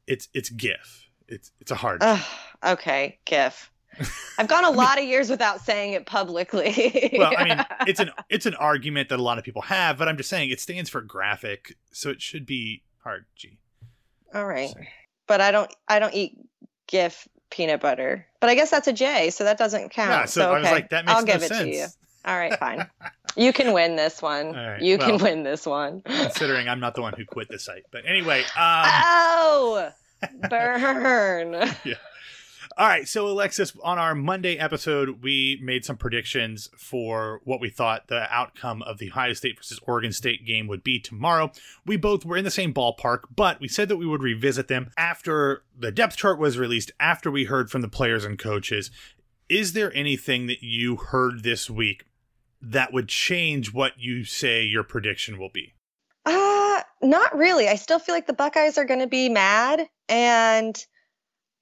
It's 0.08 0.28
it's 0.34 0.50
GIF 0.50 1.04
it's 1.28 1.52
it's 1.60 1.70
a 1.70 1.74
hard. 1.74 2.02
Uh, 2.02 2.18
okay, 2.64 3.18
GIF. 3.24 3.70
I've 4.38 4.48
gone 4.48 4.64
a 4.64 4.70
lot 4.70 4.98
of 4.98 5.04
years 5.04 5.30
without 5.30 5.60
saying 5.60 5.92
it 5.92 6.06
publicly. 6.06 7.14
well, 7.16 7.32
I 7.36 7.44
mean, 7.44 7.64
it's 7.86 8.00
an 8.00 8.10
it's 8.28 8.46
an 8.46 8.54
argument 8.54 9.08
that 9.10 9.18
a 9.18 9.22
lot 9.22 9.38
of 9.38 9.44
people 9.44 9.62
have, 9.62 9.98
but 9.98 10.08
I'm 10.08 10.16
just 10.16 10.28
saying 10.28 10.50
it 10.50 10.60
stands 10.60 10.90
for 10.90 11.00
graphic, 11.00 11.76
so 11.92 12.10
it 12.10 12.20
should 12.20 12.46
be 12.46 12.82
hard 13.02 13.26
G. 13.36 13.58
All 14.34 14.46
right, 14.46 14.70
so. 14.70 14.80
but 15.26 15.40
I 15.40 15.50
don't 15.50 15.72
I 15.88 15.98
don't 15.98 16.14
eat 16.14 16.38
GIF 16.86 17.28
peanut 17.50 17.80
butter, 17.80 18.26
but 18.40 18.50
I 18.50 18.54
guess 18.54 18.70
that's 18.70 18.88
a 18.88 18.92
J, 18.92 19.30
so 19.30 19.44
that 19.44 19.58
doesn't 19.58 19.90
count. 19.90 20.10
Yeah, 20.10 20.24
so, 20.24 20.40
so 20.40 20.54
okay, 20.56 20.72
like, 20.72 20.90
that 20.90 21.04
makes 21.04 21.16
I'll 21.16 21.24
no 21.24 21.32
give 21.32 21.42
sense. 21.42 21.60
it 21.60 21.64
to 21.64 21.70
you. 21.70 21.86
All 22.24 22.36
right, 22.36 22.58
fine. 22.58 22.88
you 23.36 23.52
can 23.52 23.72
win 23.72 23.96
this 23.96 24.22
one. 24.22 24.52
Right, 24.52 24.80
you 24.80 24.96
well, 24.98 25.10
can 25.10 25.22
win 25.22 25.42
this 25.42 25.66
one. 25.66 26.00
considering 26.00 26.68
I'm 26.68 26.80
not 26.80 26.94
the 26.94 27.02
one 27.02 27.12
who 27.12 27.24
quit 27.26 27.48
the 27.48 27.58
site, 27.58 27.84
but 27.90 28.06
anyway. 28.06 28.40
Um, 28.40 28.46
oh. 28.56 29.92
Burn. 30.48 31.52
yeah. 31.84 31.94
All 32.76 32.88
right, 32.88 33.06
so 33.06 33.28
Alexis, 33.28 33.72
on 33.84 34.00
our 34.00 34.16
Monday 34.16 34.58
episode, 34.58 35.22
we 35.22 35.60
made 35.62 35.84
some 35.84 35.96
predictions 35.96 36.68
for 36.76 37.40
what 37.44 37.60
we 37.60 37.70
thought 37.70 38.08
the 38.08 38.26
outcome 38.34 38.82
of 38.82 38.98
the 38.98 39.10
Ohio 39.10 39.32
State 39.32 39.58
versus 39.58 39.78
Oregon 39.86 40.10
State 40.10 40.44
game 40.44 40.66
would 40.66 40.82
be 40.82 40.98
tomorrow. 40.98 41.52
We 41.86 41.96
both 41.96 42.24
were 42.24 42.36
in 42.36 42.42
the 42.42 42.50
same 42.50 42.74
ballpark, 42.74 43.20
but 43.34 43.60
we 43.60 43.68
said 43.68 43.88
that 43.90 43.96
we 43.96 44.06
would 44.06 44.24
revisit 44.24 44.66
them 44.66 44.90
after 44.98 45.62
the 45.78 45.92
depth 45.92 46.16
chart 46.16 46.36
was 46.40 46.58
released, 46.58 46.90
after 46.98 47.30
we 47.30 47.44
heard 47.44 47.70
from 47.70 47.80
the 47.80 47.88
players 47.88 48.24
and 48.24 48.40
coaches. 48.40 48.90
Is 49.48 49.74
there 49.74 49.94
anything 49.94 50.48
that 50.48 50.64
you 50.64 50.96
heard 50.96 51.44
this 51.44 51.70
week 51.70 52.06
that 52.60 52.92
would 52.92 53.08
change 53.08 53.72
what 53.72 53.92
you 53.98 54.24
say 54.24 54.64
your 54.64 54.82
prediction 54.82 55.38
will 55.38 55.50
be? 55.50 55.74
Uh, 56.24 56.82
not 57.02 57.36
really. 57.36 57.68
I 57.68 57.76
still 57.76 57.98
feel 57.98 58.14
like 58.14 58.26
the 58.26 58.32
Buckeyes 58.32 58.78
are 58.78 58.84
going 58.84 59.00
to 59.00 59.06
be 59.06 59.28
mad 59.28 59.86
and, 60.08 60.76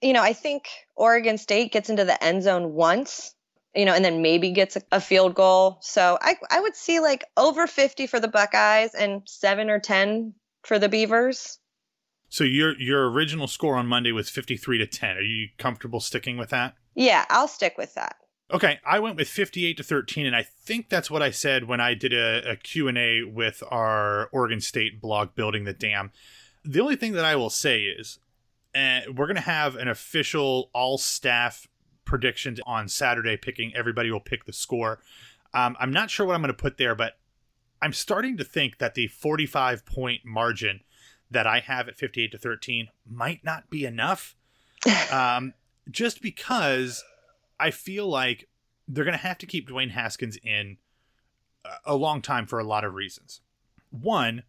you 0.00 0.12
know, 0.12 0.22
I 0.22 0.32
think 0.32 0.68
Oregon 0.94 1.38
State 1.38 1.72
gets 1.72 1.90
into 1.90 2.04
the 2.04 2.22
end 2.22 2.42
zone 2.42 2.72
once, 2.72 3.34
you 3.74 3.84
know, 3.84 3.94
and 3.94 4.04
then 4.04 4.22
maybe 4.22 4.52
gets 4.52 4.76
a, 4.76 4.82
a 4.92 5.00
field 5.00 5.34
goal. 5.34 5.78
So 5.80 6.18
I, 6.20 6.36
I 6.50 6.60
would 6.60 6.76
see 6.76 7.00
like 7.00 7.24
over 7.36 7.66
50 7.66 8.06
for 8.06 8.20
the 8.20 8.28
Buckeyes 8.28 8.94
and 8.94 9.22
seven 9.26 9.68
or 9.70 9.80
10 9.80 10.34
for 10.62 10.78
the 10.78 10.88
Beavers. 10.88 11.58
So 12.28 12.44
your 12.44 12.80
your 12.80 13.10
original 13.10 13.46
score 13.46 13.76
on 13.76 13.86
Monday 13.86 14.10
was 14.10 14.30
53 14.30 14.78
to 14.78 14.86
10. 14.86 15.16
Are 15.18 15.20
you 15.20 15.48
comfortable 15.58 16.00
sticking 16.00 16.38
with 16.38 16.48
that? 16.48 16.74
Yeah, 16.94 17.26
I'll 17.28 17.48
stick 17.48 17.74
with 17.76 17.94
that. 17.94 18.16
Okay, 18.52 18.80
I 18.84 18.98
went 18.98 19.16
with 19.16 19.28
58 19.28 19.78
to 19.78 19.82
13 19.82 20.26
and 20.26 20.36
I 20.36 20.42
think 20.42 20.90
that's 20.90 21.10
what 21.10 21.22
I 21.22 21.30
said 21.30 21.64
when 21.64 21.80
I 21.80 21.94
did 21.94 22.12
a, 22.12 22.50
a 22.50 22.56
Q&A 22.56 23.22
with 23.22 23.62
our 23.70 24.28
Oregon 24.30 24.60
State 24.60 25.00
blog 25.00 25.34
building 25.34 25.64
the 25.64 25.72
dam. 25.72 26.12
The 26.62 26.80
only 26.80 26.96
thing 26.96 27.12
that 27.12 27.24
I 27.24 27.34
will 27.34 27.50
say 27.50 27.84
is 27.84 28.18
and 28.74 29.18
we're 29.18 29.26
going 29.26 29.36
to 29.36 29.42
have 29.42 29.76
an 29.76 29.88
official 29.88 30.70
all 30.72 30.98
staff 30.98 31.66
predictions 32.04 32.60
on 32.66 32.88
Saturday. 32.88 33.36
Picking 33.36 33.74
everybody 33.74 34.10
will 34.10 34.20
pick 34.20 34.44
the 34.44 34.52
score. 34.52 35.00
Um, 35.54 35.76
I'm 35.78 35.92
not 35.92 36.10
sure 36.10 36.26
what 36.26 36.34
I'm 36.34 36.40
going 36.40 36.54
to 36.54 36.62
put 36.62 36.78
there, 36.78 36.94
but 36.94 37.18
I'm 37.80 37.92
starting 37.92 38.36
to 38.38 38.44
think 38.44 38.78
that 38.78 38.94
the 38.94 39.08
45 39.08 39.84
point 39.84 40.22
margin 40.24 40.80
that 41.30 41.46
I 41.46 41.60
have 41.60 41.88
at 41.88 41.98
58 41.98 42.32
to 42.32 42.38
13 42.38 42.88
might 43.06 43.44
not 43.44 43.70
be 43.70 43.84
enough. 43.84 44.36
um, 45.12 45.54
just 45.90 46.22
because 46.22 47.04
I 47.62 47.70
feel 47.70 48.08
like 48.08 48.48
they're 48.88 49.04
going 49.04 49.16
to 49.16 49.22
have 49.22 49.38
to 49.38 49.46
keep 49.46 49.68
Dwayne 49.68 49.92
Haskins 49.92 50.36
in 50.42 50.78
a 51.84 51.94
long 51.94 52.20
time 52.20 52.46
for 52.46 52.58
a 52.58 52.64
lot 52.64 52.84
of 52.84 52.94
reasons. 52.94 53.40
One, 53.90 54.42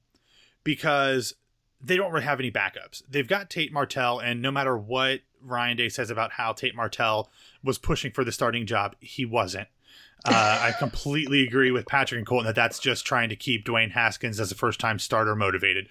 because 0.63 1.35
they 1.79 1.95
don't 1.95 2.11
really 2.11 2.25
have 2.25 2.39
any 2.39 2.51
backups. 2.51 3.03
They've 3.07 3.27
got 3.27 3.51
Tate 3.51 3.71
Martell, 3.71 4.19
and 4.19 4.41
no 4.41 4.49
matter 4.49 4.75
what 4.75 5.21
Ryan 5.41 5.77
Day 5.77 5.89
says 5.89 6.09
about 6.09 6.31
how 6.33 6.53
Tate 6.53 6.75
Martell 6.75 7.29
was 7.63 7.77
pushing 7.77 8.11
for 8.11 8.23
the 8.23 8.31
starting 8.31 8.65
job, 8.65 8.95
he 8.99 9.25
wasn't. 9.25 9.67
Uh, 10.25 10.59
I 10.61 10.71
completely 10.79 11.43
agree 11.47 11.69
with 11.69 11.85
Patrick 11.85 12.17
and 12.17 12.25
Colton 12.25 12.47
that 12.47 12.55
that's 12.55 12.79
just 12.79 13.05
trying 13.05 13.29
to 13.29 13.35
keep 13.35 13.65
Dwayne 13.65 13.91
Haskins 13.91 14.39
as 14.39 14.51
a 14.51 14.55
first 14.55 14.79
time 14.79 14.97
starter 14.97 15.35
motivated. 15.35 15.87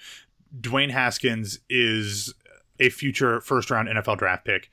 Dwayne 0.60 0.90
Haskins 0.90 1.60
is 1.70 2.34
a 2.80 2.88
future 2.88 3.40
first 3.40 3.70
round 3.70 3.88
NFL 3.88 4.18
draft 4.18 4.44
pick, 4.44 4.70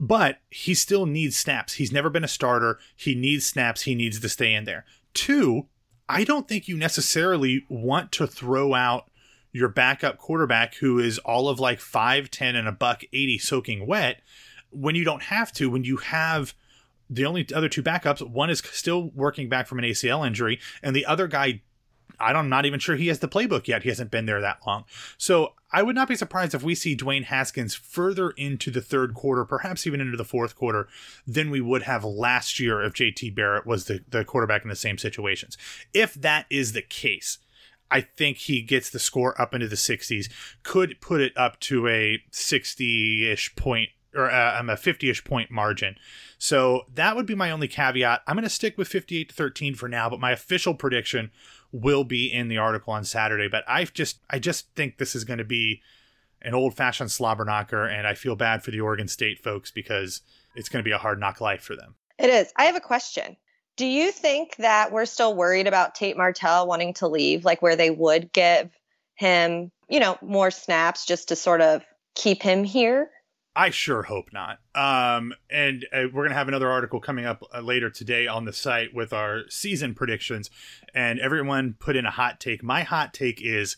but 0.00 0.38
he 0.50 0.74
still 0.74 1.06
needs 1.06 1.36
snaps. 1.36 1.74
He's 1.74 1.92
never 1.92 2.10
been 2.10 2.24
a 2.24 2.28
starter. 2.28 2.78
He 2.94 3.14
needs 3.14 3.46
snaps. 3.46 3.82
He 3.82 3.94
needs 3.94 4.20
to 4.20 4.28
stay 4.28 4.54
in 4.54 4.64
there. 4.64 4.84
Two, 5.14 5.66
I 6.08 6.24
don't 6.24 6.48
think 6.48 6.68
you 6.68 6.76
necessarily 6.76 7.64
want 7.68 8.12
to 8.12 8.26
throw 8.26 8.74
out 8.74 9.10
your 9.52 9.68
backup 9.68 10.18
quarterback 10.18 10.74
who 10.76 10.98
is 10.98 11.18
all 11.18 11.48
of 11.48 11.58
like 11.58 11.80
5'10 11.80 12.54
and 12.54 12.68
a 12.68 12.72
buck 12.72 13.02
80 13.12 13.38
soaking 13.38 13.86
wet 13.86 14.20
when 14.70 14.94
you 14.94 15.04
don't 15.04 15.22
have 15.24 15.52
to, 15.52 15.70
when 15.70 15.84
you 15.84 15.96
have 15.96 16.54
the 17.10 17.24
only 17.24 17.46
other 17.54 17.68
two 17.68 17.82
backups, 17.82 18.26
one 18.28 18.50
is 18.50 18.62
still 18.72 19.10
working 19.14 19.48
back 19.48 19.66
from 19.66 19.78
an 19.78 19.84
ACL 19.84 20.26
injury, 20.26 20.60
and 20.82 20.94
the 20.94 21.06
other 21.06 21.26
guy, 21.26 21.62
I 22.20 22.32
don't, 22.32 22.44
I'm 22.44 22.48
not 22.48 22.66
even 22.66 22.80
sure 22.80 22.96
he 22.96 23.08
has 23.08 23.20
the 23.20 23.28
playbook 23.28 23.66
yet. 23.66 23.82
He 23.82 23.88
hasn't 23.88 24.10
been 24.10 24.26
there 24.26 24.40
that 24.40 24.58
long. 24.66 24.84
So 25.16 25.54
I 25.70 25.82
would 25.82 25.94
not 25.94 26.08
be 26.08 26.16
surprised 26.16 26.54
if 26.54 26.62
we 26.62 26.74
see 26.74 26.96
Dwayne 26.96 27.24
Haskins 27.24 27.74
further 27.74 28.30
into 28.30 28.70
the 28.70 28.80
third 28.80 29.14
quarter, 29.14 29.44
perhaps 29.44 29.86
even 29.86 30.00
into 30.00 30.16
the 30.16 30.24
fourth 30.24 30.56
quarter, 30.56 30.88
than 31.26 31.50
we 31.50 31.60
would 31.60 31.82
have 31.82 32.04
last 32.04 32.58
year 32.58 32.82
if 32.82 32.94
JT 32.94 33.34
Barrett 33.34 33.66
was 33.66 33.84
the, 33.84 34.02
the 34.08 34.24
quarterback 34.24 34.62
in 34.62 34.70
the 34.70 34.76
same 34.76 34.96
situations. 34.96 35.58
If 35.92 36.14
that 36.14 36.46
is 36.48 36.72
the 36.72 36.82
case, 36.82 37.38
I 37.90 38.00
think 38.00 38.38
he 38.38 38.62
gets 38.62 38.90
the 38.90 38.98
score 38.98 39.38
up 39.40 39.54
into 39.54 39.68
the 39.68 39.76
60s, 39.76 40.30
could 40.62 41.00
put 41.00 41.20
it 41.20 41.36
up 41.36 41.60
to 41.60 41.86
a 41.88 42.22
60 42.30 43.30
ish 43.30 43.54
point 43.54 43.90
or 44.14 44.30
uh, 44.30 44.58
um, 44.58 44.70
a 44.70 44.74
50ish 44.74 45.24
point 45.24 45.50
margin. 45.50 45.96
So 46.38 46.86
that 46.94 47.14
would 47.14 47.26
be 47.26 47.34
my 47.34 47.50
only 47.50 47.68
caveat. 47.68 48.22
I'm 48.26 48.36
going 48.36 48.44
to 48.44 48.50
stick 48.50 48.78
with 48.78 48.88
58 48.88 49.28
to 49.28 49.34
13 49.34 49.74
for 49.74 49.88
now, 49.88 50.08
but 50.08 50.20
my 50.20 50.32
official 50.32 50.74
prediction 50.74 51.30
will 51.72 52.04
be 52.04 52.26
in 52.32 52.48
the 52.48 52.58
article 52.58 52.92
on 52.92 53.04
Saturday. 53.04 53.48
But 53.48 53.64
I 53.66 53.84
just 53.84 54.20
I 54.30 54.38
just 54.38 54.74
think 54.74 54.98
this 54.98 55.14
is 55.14 55.24
going 55.24 55.38
to 55.38 55.44
be 55.44 55.82
an 56.42 56.54
old 56.54 56.74
fashioned 56.74 57.10
slobber 57.10 57.44
knocker, 57.44 57.84
and 57.84 58.06
I 58.06 58.14
feel 58.14 58.36
bad 58.36 58.62
for 58.62 58.70
the 58.70 58.80
Oregon 58.80 59.08
State 59.08 59.42
folks 59.42 59.70
because 59.70 60.22
it's 60.54 60.68
going 60.68 60.82
to 60.82 60.88
be 60.88 60.92
a 60.92 60.98
hard 60.98 61.20
knock 61.20 61.40
life 61.40 61.62
for 61.62 61.76
them. 61.76 61.94
It 62.18 62.30
is. 62.30 62.52
I 62.56 62.64
have 62.64 62.76
a 62.76 62.80
question. 62.80 63.36
Do 63.76 63.86
you 63.86 64.10
think 64.10 64.56
that 64.56 64.90
we're 64.90 65.06
still 65.06 65.36
worried 65.36 65.68
about 65.68 65.94
Tate 65.94 66.16
Martell 66.16 66.66
wanting 66.66 66.94
to 66.94 67.06
leave, 67.06 67.44
like 67.44 67.62
where 67.62 67.76
they 67.76 67.90
would 67.90 68.32
give 68.32 68.70
him, 69.14 69.70
you 69.88 70.00
know, 70.00 70.18
more 70.20 70.50
snaps 70.50 71.06
just 71.06 71.28
to 71.28 71.36
sort 71.36 71.60
of 71.60 71.84
keep 72.14 72.42
him 72.42 72.64
here? 72.64 73.10
I 73.58 73.70
sure 73.70 74.04
hope 74.04 74.32
not. 74.32 74.60
Um, 74.76 75.34
and 75.50 75.84
uh, 75.92 76.02
we're 76.04 76.22
going 76.22 76.28
to 76.28 76.36
have 76.36 76.46
another 76.46 76.70
article 76.70 77.00
coming 77.00 77.26
up 77.26 77.42
uh, 77.52 77.58
later 77.60 77.90
today 77.90 78.28
on 78.28 78.44
the 78.44 78.52
site 78.52 78.94
with 78.94 79.12
our 79.12 79.40
season 79.48 79.94
predictions. 79.96 80.48
And 80.94 81.18
everyone 81.18 81.74
put 81.80 81.96
in 81.96 82.06
a 82.06 82.10
hot 82.12 82.38
take. 82.38 82.62
My 82.62 82.82
hot 82.84 83.12
take 83.12 83.42
is 83.42 83.76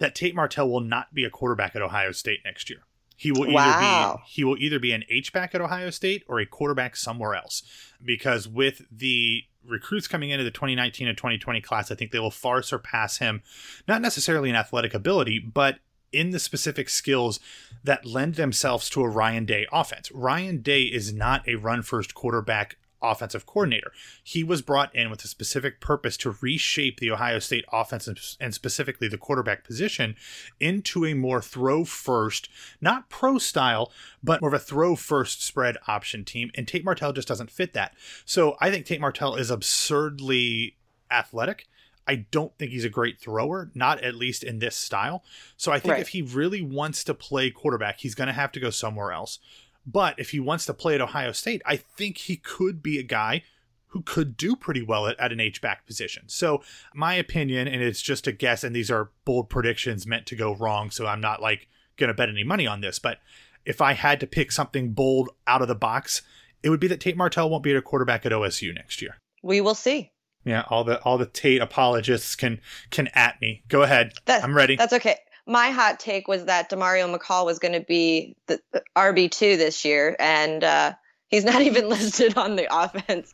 that 0.00 0.14
Tate 0.14 0.34
Martell 0.34 0.68
will 0.68 0.82
not 0.82 1.14
be 1.14 1.24
a 1.24 1.30
quarterback 1.30 1.74
at 1.74 1.80
Ohio 1.80 2.12
State 2.12 2.40
next 2.44 2.68
year. 2.68 2.80
He 3.16 3.32
will 3.32 3.44
either 3.44 3.52
Wow. 3.54 4.20
be 4.22 4.30
he 4.30 4.44
will 4.44 4.58
either 4.58 4.78
be 4.78 4.92
an 4.92 5.04
H 5.08 5.32
back 5.32 5.54
at 5.54 5.62
Ohio 5.62 5.88
State 5.88 6.22
or 6.28 6.38
a 6.38 6.44
quarterback 6.44 6.94
somewhere 6.94 7.34
else. 7.34 7.62
Because 8.04 8.46
with 8.48 8.82
the 8.90 9.44
recruits 9.66 10.08
coming 10.08 10.28
into 10.28 10.44
the 10.44 10.50
2019 10.50 11.08
and 11.08 11.16
2020 11.16 11.62
class, 11.62 11.90
I 11.90 11.94
think 11.94 12.12
they 12.12 12.18
will 12.18 12.30
far 12.30 12.62
surpass 12.62 13.16
him, 13.16 13.42
not 13.88 14.02
necessarily 14.02 14.50
in 14.50 14.56
athletic 14.56 14.92
ability, 14.92 15.38
but 15.38 15.78
in 16.12 16.30
the 16.30 16.38
specific 16.38 16.88
skills 16.88 17.40
that 17.84 18.06
lend 18.06 18.34
themselves 18.34 18.90
to 18.90 19.02
a 19.02 19.08
Ryan 19.08 19.44
Day 19.44 19.66
offense. 19.72 20.10
Ryan 20.12 20.62
Day 20.62 20.82
is 20.82 21.12
not 21.12 21.46
a 21.48 21.54
run 21.56 21.82
first 21.82 22.14
quarterback 22.14 22.76
offensive 23.02 23.46
coordinator. 23.46 23.92
He 24.22 24.44
was 24.44 24.62
brought 24.62 24.94
in 24.94 25.10
with 25.10 25.24
a 25.24 25.28
specific 25.28 25.80
purpose 25.80 26.16
to 26.18 26.36
reshape 26.42 27.00
the 27.00 27.10
Ohio 27.10 27.38
State 27.38 27.64
offense 27.72 28.36
and- 28.38 28.54
specifically 28.54 29.08
the 29.08 29.16
quarterback 29.16 29.64
position 29.64 30.16
into 30.58 31.06
a 31.06 31.14
more 31.14 31.40
throw 31.40 31.84
first, 31.84 32.48
not 32.80 33.08
pro 33.08 33.38
style, 33.38 33.90
but 34.22 34.40
more 34.40 34.48
of 34.48 34.54
a 34.54 34.58
throw 34.58 34.96
first 34.96 35.42
spread 35.42 35.78
option 35.86 36.24
team. 36.24 36.50
And 36.54 36.68
Tate 36.68 36.84
Martell 36.84 37.12
just 37.12 37.28
doesn't 37.28 37.50
fit 37.50 37.72
that. 37.72 37.94
So 38.24 38.56
I 38.60 38.70
think 38.70 38.84
Tate 38.84 39.00
Martell 39.00 39.36
is 39.36 39.50
absurdly 39.50 40.76
athletic. 41.10 41.68
I 42.10 42.26
don't 42.32 42.52
think 42.58 42.72
he's 42.72 42.84
a 42.84 42.88
great 42.88 43.20
thrower, 43.20 43.70
not 43.72 44.02
at 44.02 44.16
least 44.16 44.42
in 44.42 44.58
this 44.58 44.74
style. 44.74 45.22
So 45.56 45.70
I 45.70 45.78
think 45.78 45.92
Right. 45.92 46.00
if 46.00 46.08
he 46.08 46.22
really 46.22 46.60
wants 46.60 47.04
to 47.04 47.14
play 47.14 47.52
quarterback, 47.52 48.00
he's 48.00 48.16
going 48.16 48.26
to 48.26 48.32
have 48.32 48.50
to 48.52 48.58
go 48.58 48.70
somewhere 48.70 49.12
else. 49.12 49.38
But 49.86 50.18
if 50.18 50.30
he 50.30 50.40
wants 50.40 50.66
to 50.66 50.74
play 50.74 50.96
at 50.96 51.00
Ohio 51.00 51.30
State, 51.30 51.62
I 51.64 51.76
think 51.76 52.18
he 52.18 52.36
could 52.36 52.82
be 52.82 52.98
a 52.98 53.04
guy 53.04 53.44
who 53.86 54.02
could 54.02 54.36
do 54.36 54.56
pretty 54.56 54.82
well 54.82 55.06
at, 55.06 55.20
at 55.20 55.30
an 55.30 55.38
H 55.38 55.60
back 55.60 55.86
position. 55.86 56.24
So 56.26 56.64
my 56.94 57.14
opinion, 57.14 57.68
and 57.68 57.80
it's 57.80 58.02
just 58.02 58.26
a 58.26 58.32
guess, 58.32 58.64
and 58.64 58.74
these 58.74 58.90
are 58.90 59.10
bold 59.24 59.48
predictions 59.48 60.04
meant 60.04 60.26
to 60.26 60.34
go 60.34 60.56
wrong. 60.56 60.90
So 60.90 61.06
I'm 61.06 61.20
not 61.20 61.40
like 61.40 61.68
going 61.96 62.08
to 62.08 62.14
bet 62.14 62.28
any 62.28 62.42
money 62.42 62.66
on 62.66 62.80
this. 62.80 62.98
But 62.98 63.18
if 63.64 63.80
I 63.80 63.92
had 63.92 64.18
to 64.18 64.26
pick 64.26 64.50
something 64.50 64.94
bold 64.94 65.30
out 65.46 65.62
of 65.62 65.68
the 65.68 65.76
box, 65.76 66.22
it 66.62 66.70
would 66.70 66.80
be 66.80 66.88
that 66.88 66.98
Tate 66.98 67.16
Martell 67.16 67.48
won't 67.48 67.62
be 67.62 67.70
at 67.70 67.76
a 67.76 67.82
quarterback 67.82 68.26
at 68.26 68.32
OSU 68.32 68.74
next 68.74 69.00
year. 69.00 69.16
We 69.44 69.60
will 69.60 69.76
see. 69.76 70.10
Yeah, 70.44 70.64
all 70.70 70.84
the 70.84 71.00
all 71.02 71.18
the 71.18 71.26
Tate 71.26 71.60
apologists 71.60 72.34
can 72.34 72.60
can 72.90 73.08
at 73.08 73.40
me. 73.40 73.62
Go 73.68 73.82
ahead. 73.82 74.12
That- 74.24 74.42
I'm 74.42 74.56
ready. 74.56 74.76
That's 74.76 74.92
okay. 74.94 75.16
My 75.46 75.70
hot 75.70 75.98
take 75.98 76.28
was 76.28 76.44
that 76.44 76.70
Demario 76.70 77.12
McCall 77.14 77.44
was 77.44 77.58
going 77.58 77.72
to 77.72 77.80
be 77.80 78.36
the, 78.46 78.60
the 78.72 78.82
RB2 78.96 79.56
this 79.56 79.84
year, 79.84 80.14
and 80.20 80.62
uh, 80.62 80.92
he's 81.28 81.44
not 81.44 81.60
even 81.62 81.88
listed 81.88 82.36
on 82.36 82.56
the 82.56 82.68
offense 82.70 83.32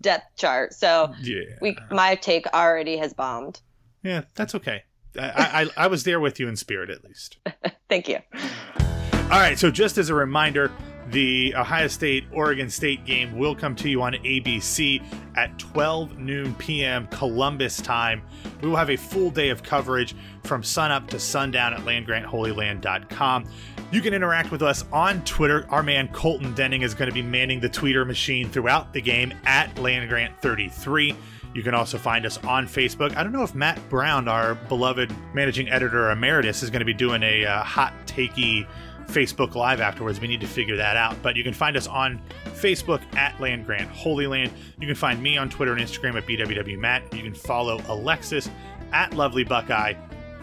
depth 0.00 0.36
chart. 0.36 0.72
So 0.72 1.12
yeah. 1.20 1.42
we, 1.60 1.76
my 1.90 2.14
take 2.14 2.46
already 2.54 2.96
has 2.98 3.12
bombed. 3.12 3.60
yeah, 4.02 4.22
that's 4.34 4.54
okay. 4.54 4.84
I, 5.18 5.70
I 5.76 5.84
I 5.84 5.86
was 5.88 6.04
there 6.04 6.20
with 6.20 6.38
you 6.38 6.48
in 6.48 6.56
spirit 6.56 6.90
at 6.90 7.04
least. 7.04 7.38
Thank 7.88 8.08
you. 8.08 8.18
All 8.34 9.38
right, 9.38 9.58
so 9.58 9.70
just 9.70 9.98
as 9.98 10.10
a 10.10 10.14
reminder, 10.14 10.70
the 11.10 11.54
Ohio 11.54 11.88
State 11.88 12.24
Oregon 12.32 12.68
State 12.68 13.04
game 13.04 13.36
will 13.38 13.54
come 13.54 13.74
to 13.76 13.88
you 13.88 14.02
on 14.02 14.14
ABC 14.14 15.02
at 15.36 15.58
12 15.58 16.18
noon 16.18 16.54
p.m. 16.54 17.06
Columbus 17.08 17.80
time. 17.80 18.22
We 18.60 18.68
will 18.68 18.76
have 18.76 18.90
a 18.90 18.96
full 18.96 19.30
day 19.30 19.48
of 19.50 19.62
coverage 19.62 20.14
from 20.44 20.62
sunup 20.62 21.08
to 21.08 21.18
sundown 21.18 21.74
at 21.74 21.80
landgrantholyland.com. 21.80 23.44
You 23.90 24.02
can 24.02 24.12
interact 24.12 24.50
with 24.50 24.62
us 24.62 24.84
on 24.92 25.24
Twitter. 25.24 25.66
Our 25.70 25.82
man 25.82 26.08
Colton 26.08 26.54
Denning 26.54 26.82
is 26.82 26.94
going 26.94 27.08
to 27.08 27.14
be 27.14 27.22
manning 27.22 27.60
the 27.60 27.70
tweeter 27.70 28.06
machine 28.06 28.50
throughout 28.50 28.92
the 28.92 29.00
game 29.00 29.32
at 29.44 29.74
landgrant33. 29.76 31.16
You 31.54 31.62
can 31.62 31.74
also 31.74 31.96
find 31.96 32.26
us 32.26 32.36
on 32.44 32.66
Facebook. 32.66 33.16
I 33.16 33.22
don't 33.22 33.32
know 33.32 33.42
if 33.42 33.54
Matt 33.54 33.80
Brown, 33.88 34.28
our 34.28 34.54
beloved 34.54 35.12
managing 35.32 35.70
editor 35.70 36.10
emeritus, 36.10 36.62
is 36.62 36.68
going 36.68 36.80
to 36.80 36.86
be 36.86 36.92
doing 36.92 37.22
a 37.22 37.46
uh, 37.46 37.62
hot 37.62 37.94
takey 38.06 38.66
Facebook 39.08 39.54
Live 39.54 39.80
afterwards. 39.80 40.20
We 40.20 40.28
need 40.28 40.40
to 40.40 40.46
figure 40.46 40.76
that 40.76 40.96
out. 40.96 41.20
But 41.22 41.36
you 41.36 41.42
can 41.42 41.54
find 41.54 41.76
us 41.76 41.86
on 41.86 42.20
Facebook 42.54 43.00
at 43.16 43.38
Land 43.40 43.66
Grant 43.66 43.90
Holy 43.90 44.26
Land. 44.26 44.52
You 44.80 44.86
can 44.86 44.96
find 44.96 45.22
me 45.22 45.36
on 45.36 45.50
Twitter 45.50 45.72
and 45.72 45.80
Instagram 45.80 46.16
at 46.16 46.26
BWWMatt. 46.26 47.14
You 47.14 47.22
can 47.22 47.34
follow 47.34 47.82
Alexis 47.88 48.50
at 48.92 49.14
Lovely 49.14 49.44
Buckeye. 49.44 49.94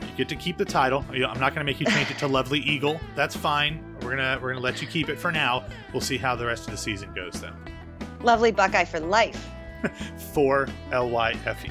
You 0.02 0.08
get 0.18 0.30
to 0.30 0.36
keep 0.36 0.58
the 0.58 0.66
title. 0.66 1.06
I'm 1.10 1.40
not 1.40 1.54
going 1.54 1.56
to 1.56 1.64
make 1.64 1.80
you 1.80 1.86
change 1.86 2.12
it 2.12 2.18
to 2.20 2.28
Lovely 2.28 2.60
Eagle. 2.60 3.00
That's 3.16 3.36
fine. 3.36 3.84
We're 4.02 4.16
gonna 4.16 4.38
we're 4.42 4.50
gonna 4.50 4.64
let 4.64 4.82
you 4.82 4.88
keep 4.88 5.10
it 5.10 5.18
for 5.18 5.32
now. 5.32 5.66
We'll 5.92 6.02
see 6.02 6.18
how 6.18 6.36
the 6.36 6.46
rest 6.46 6.66
of 6.66 6.72
the 6.72 6.78
season 6.78 7.12
goes 7.16 7.42
then. 7.42 7.54
Lovely 8.22 8.52
Buckeye 8.52 8.86
for 8.86 9.00
life. 9.00 9.50
For 10.34 10.68
L 10.92 11.10
Y 11.10 11.36
F 11.46 11.64
E. 11.64 11.70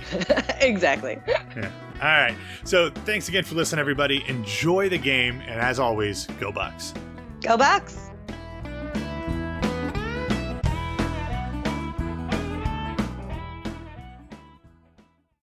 exactly. 0.65 1.19
Yeah. 1.27 1.71
All 2.01 2.09
right. 2.09 2.37
So 2.65 2.91
thanks 2.91 3.29
again 3.29 3.45
for 3.45 3.55
listening, 3.55 3.81
everybody. 3.81 4.25
Enjoy 4.29 4.89
the 4.89 4.99
game, 4.99 5.41
and 5.43 5.61
as 5.61 5.79
always, 5.79 6.27
go 6.41 6.51
Bucks. 6.53 6.93
Go 7.41 7.57
Bucks. 7.57 8.11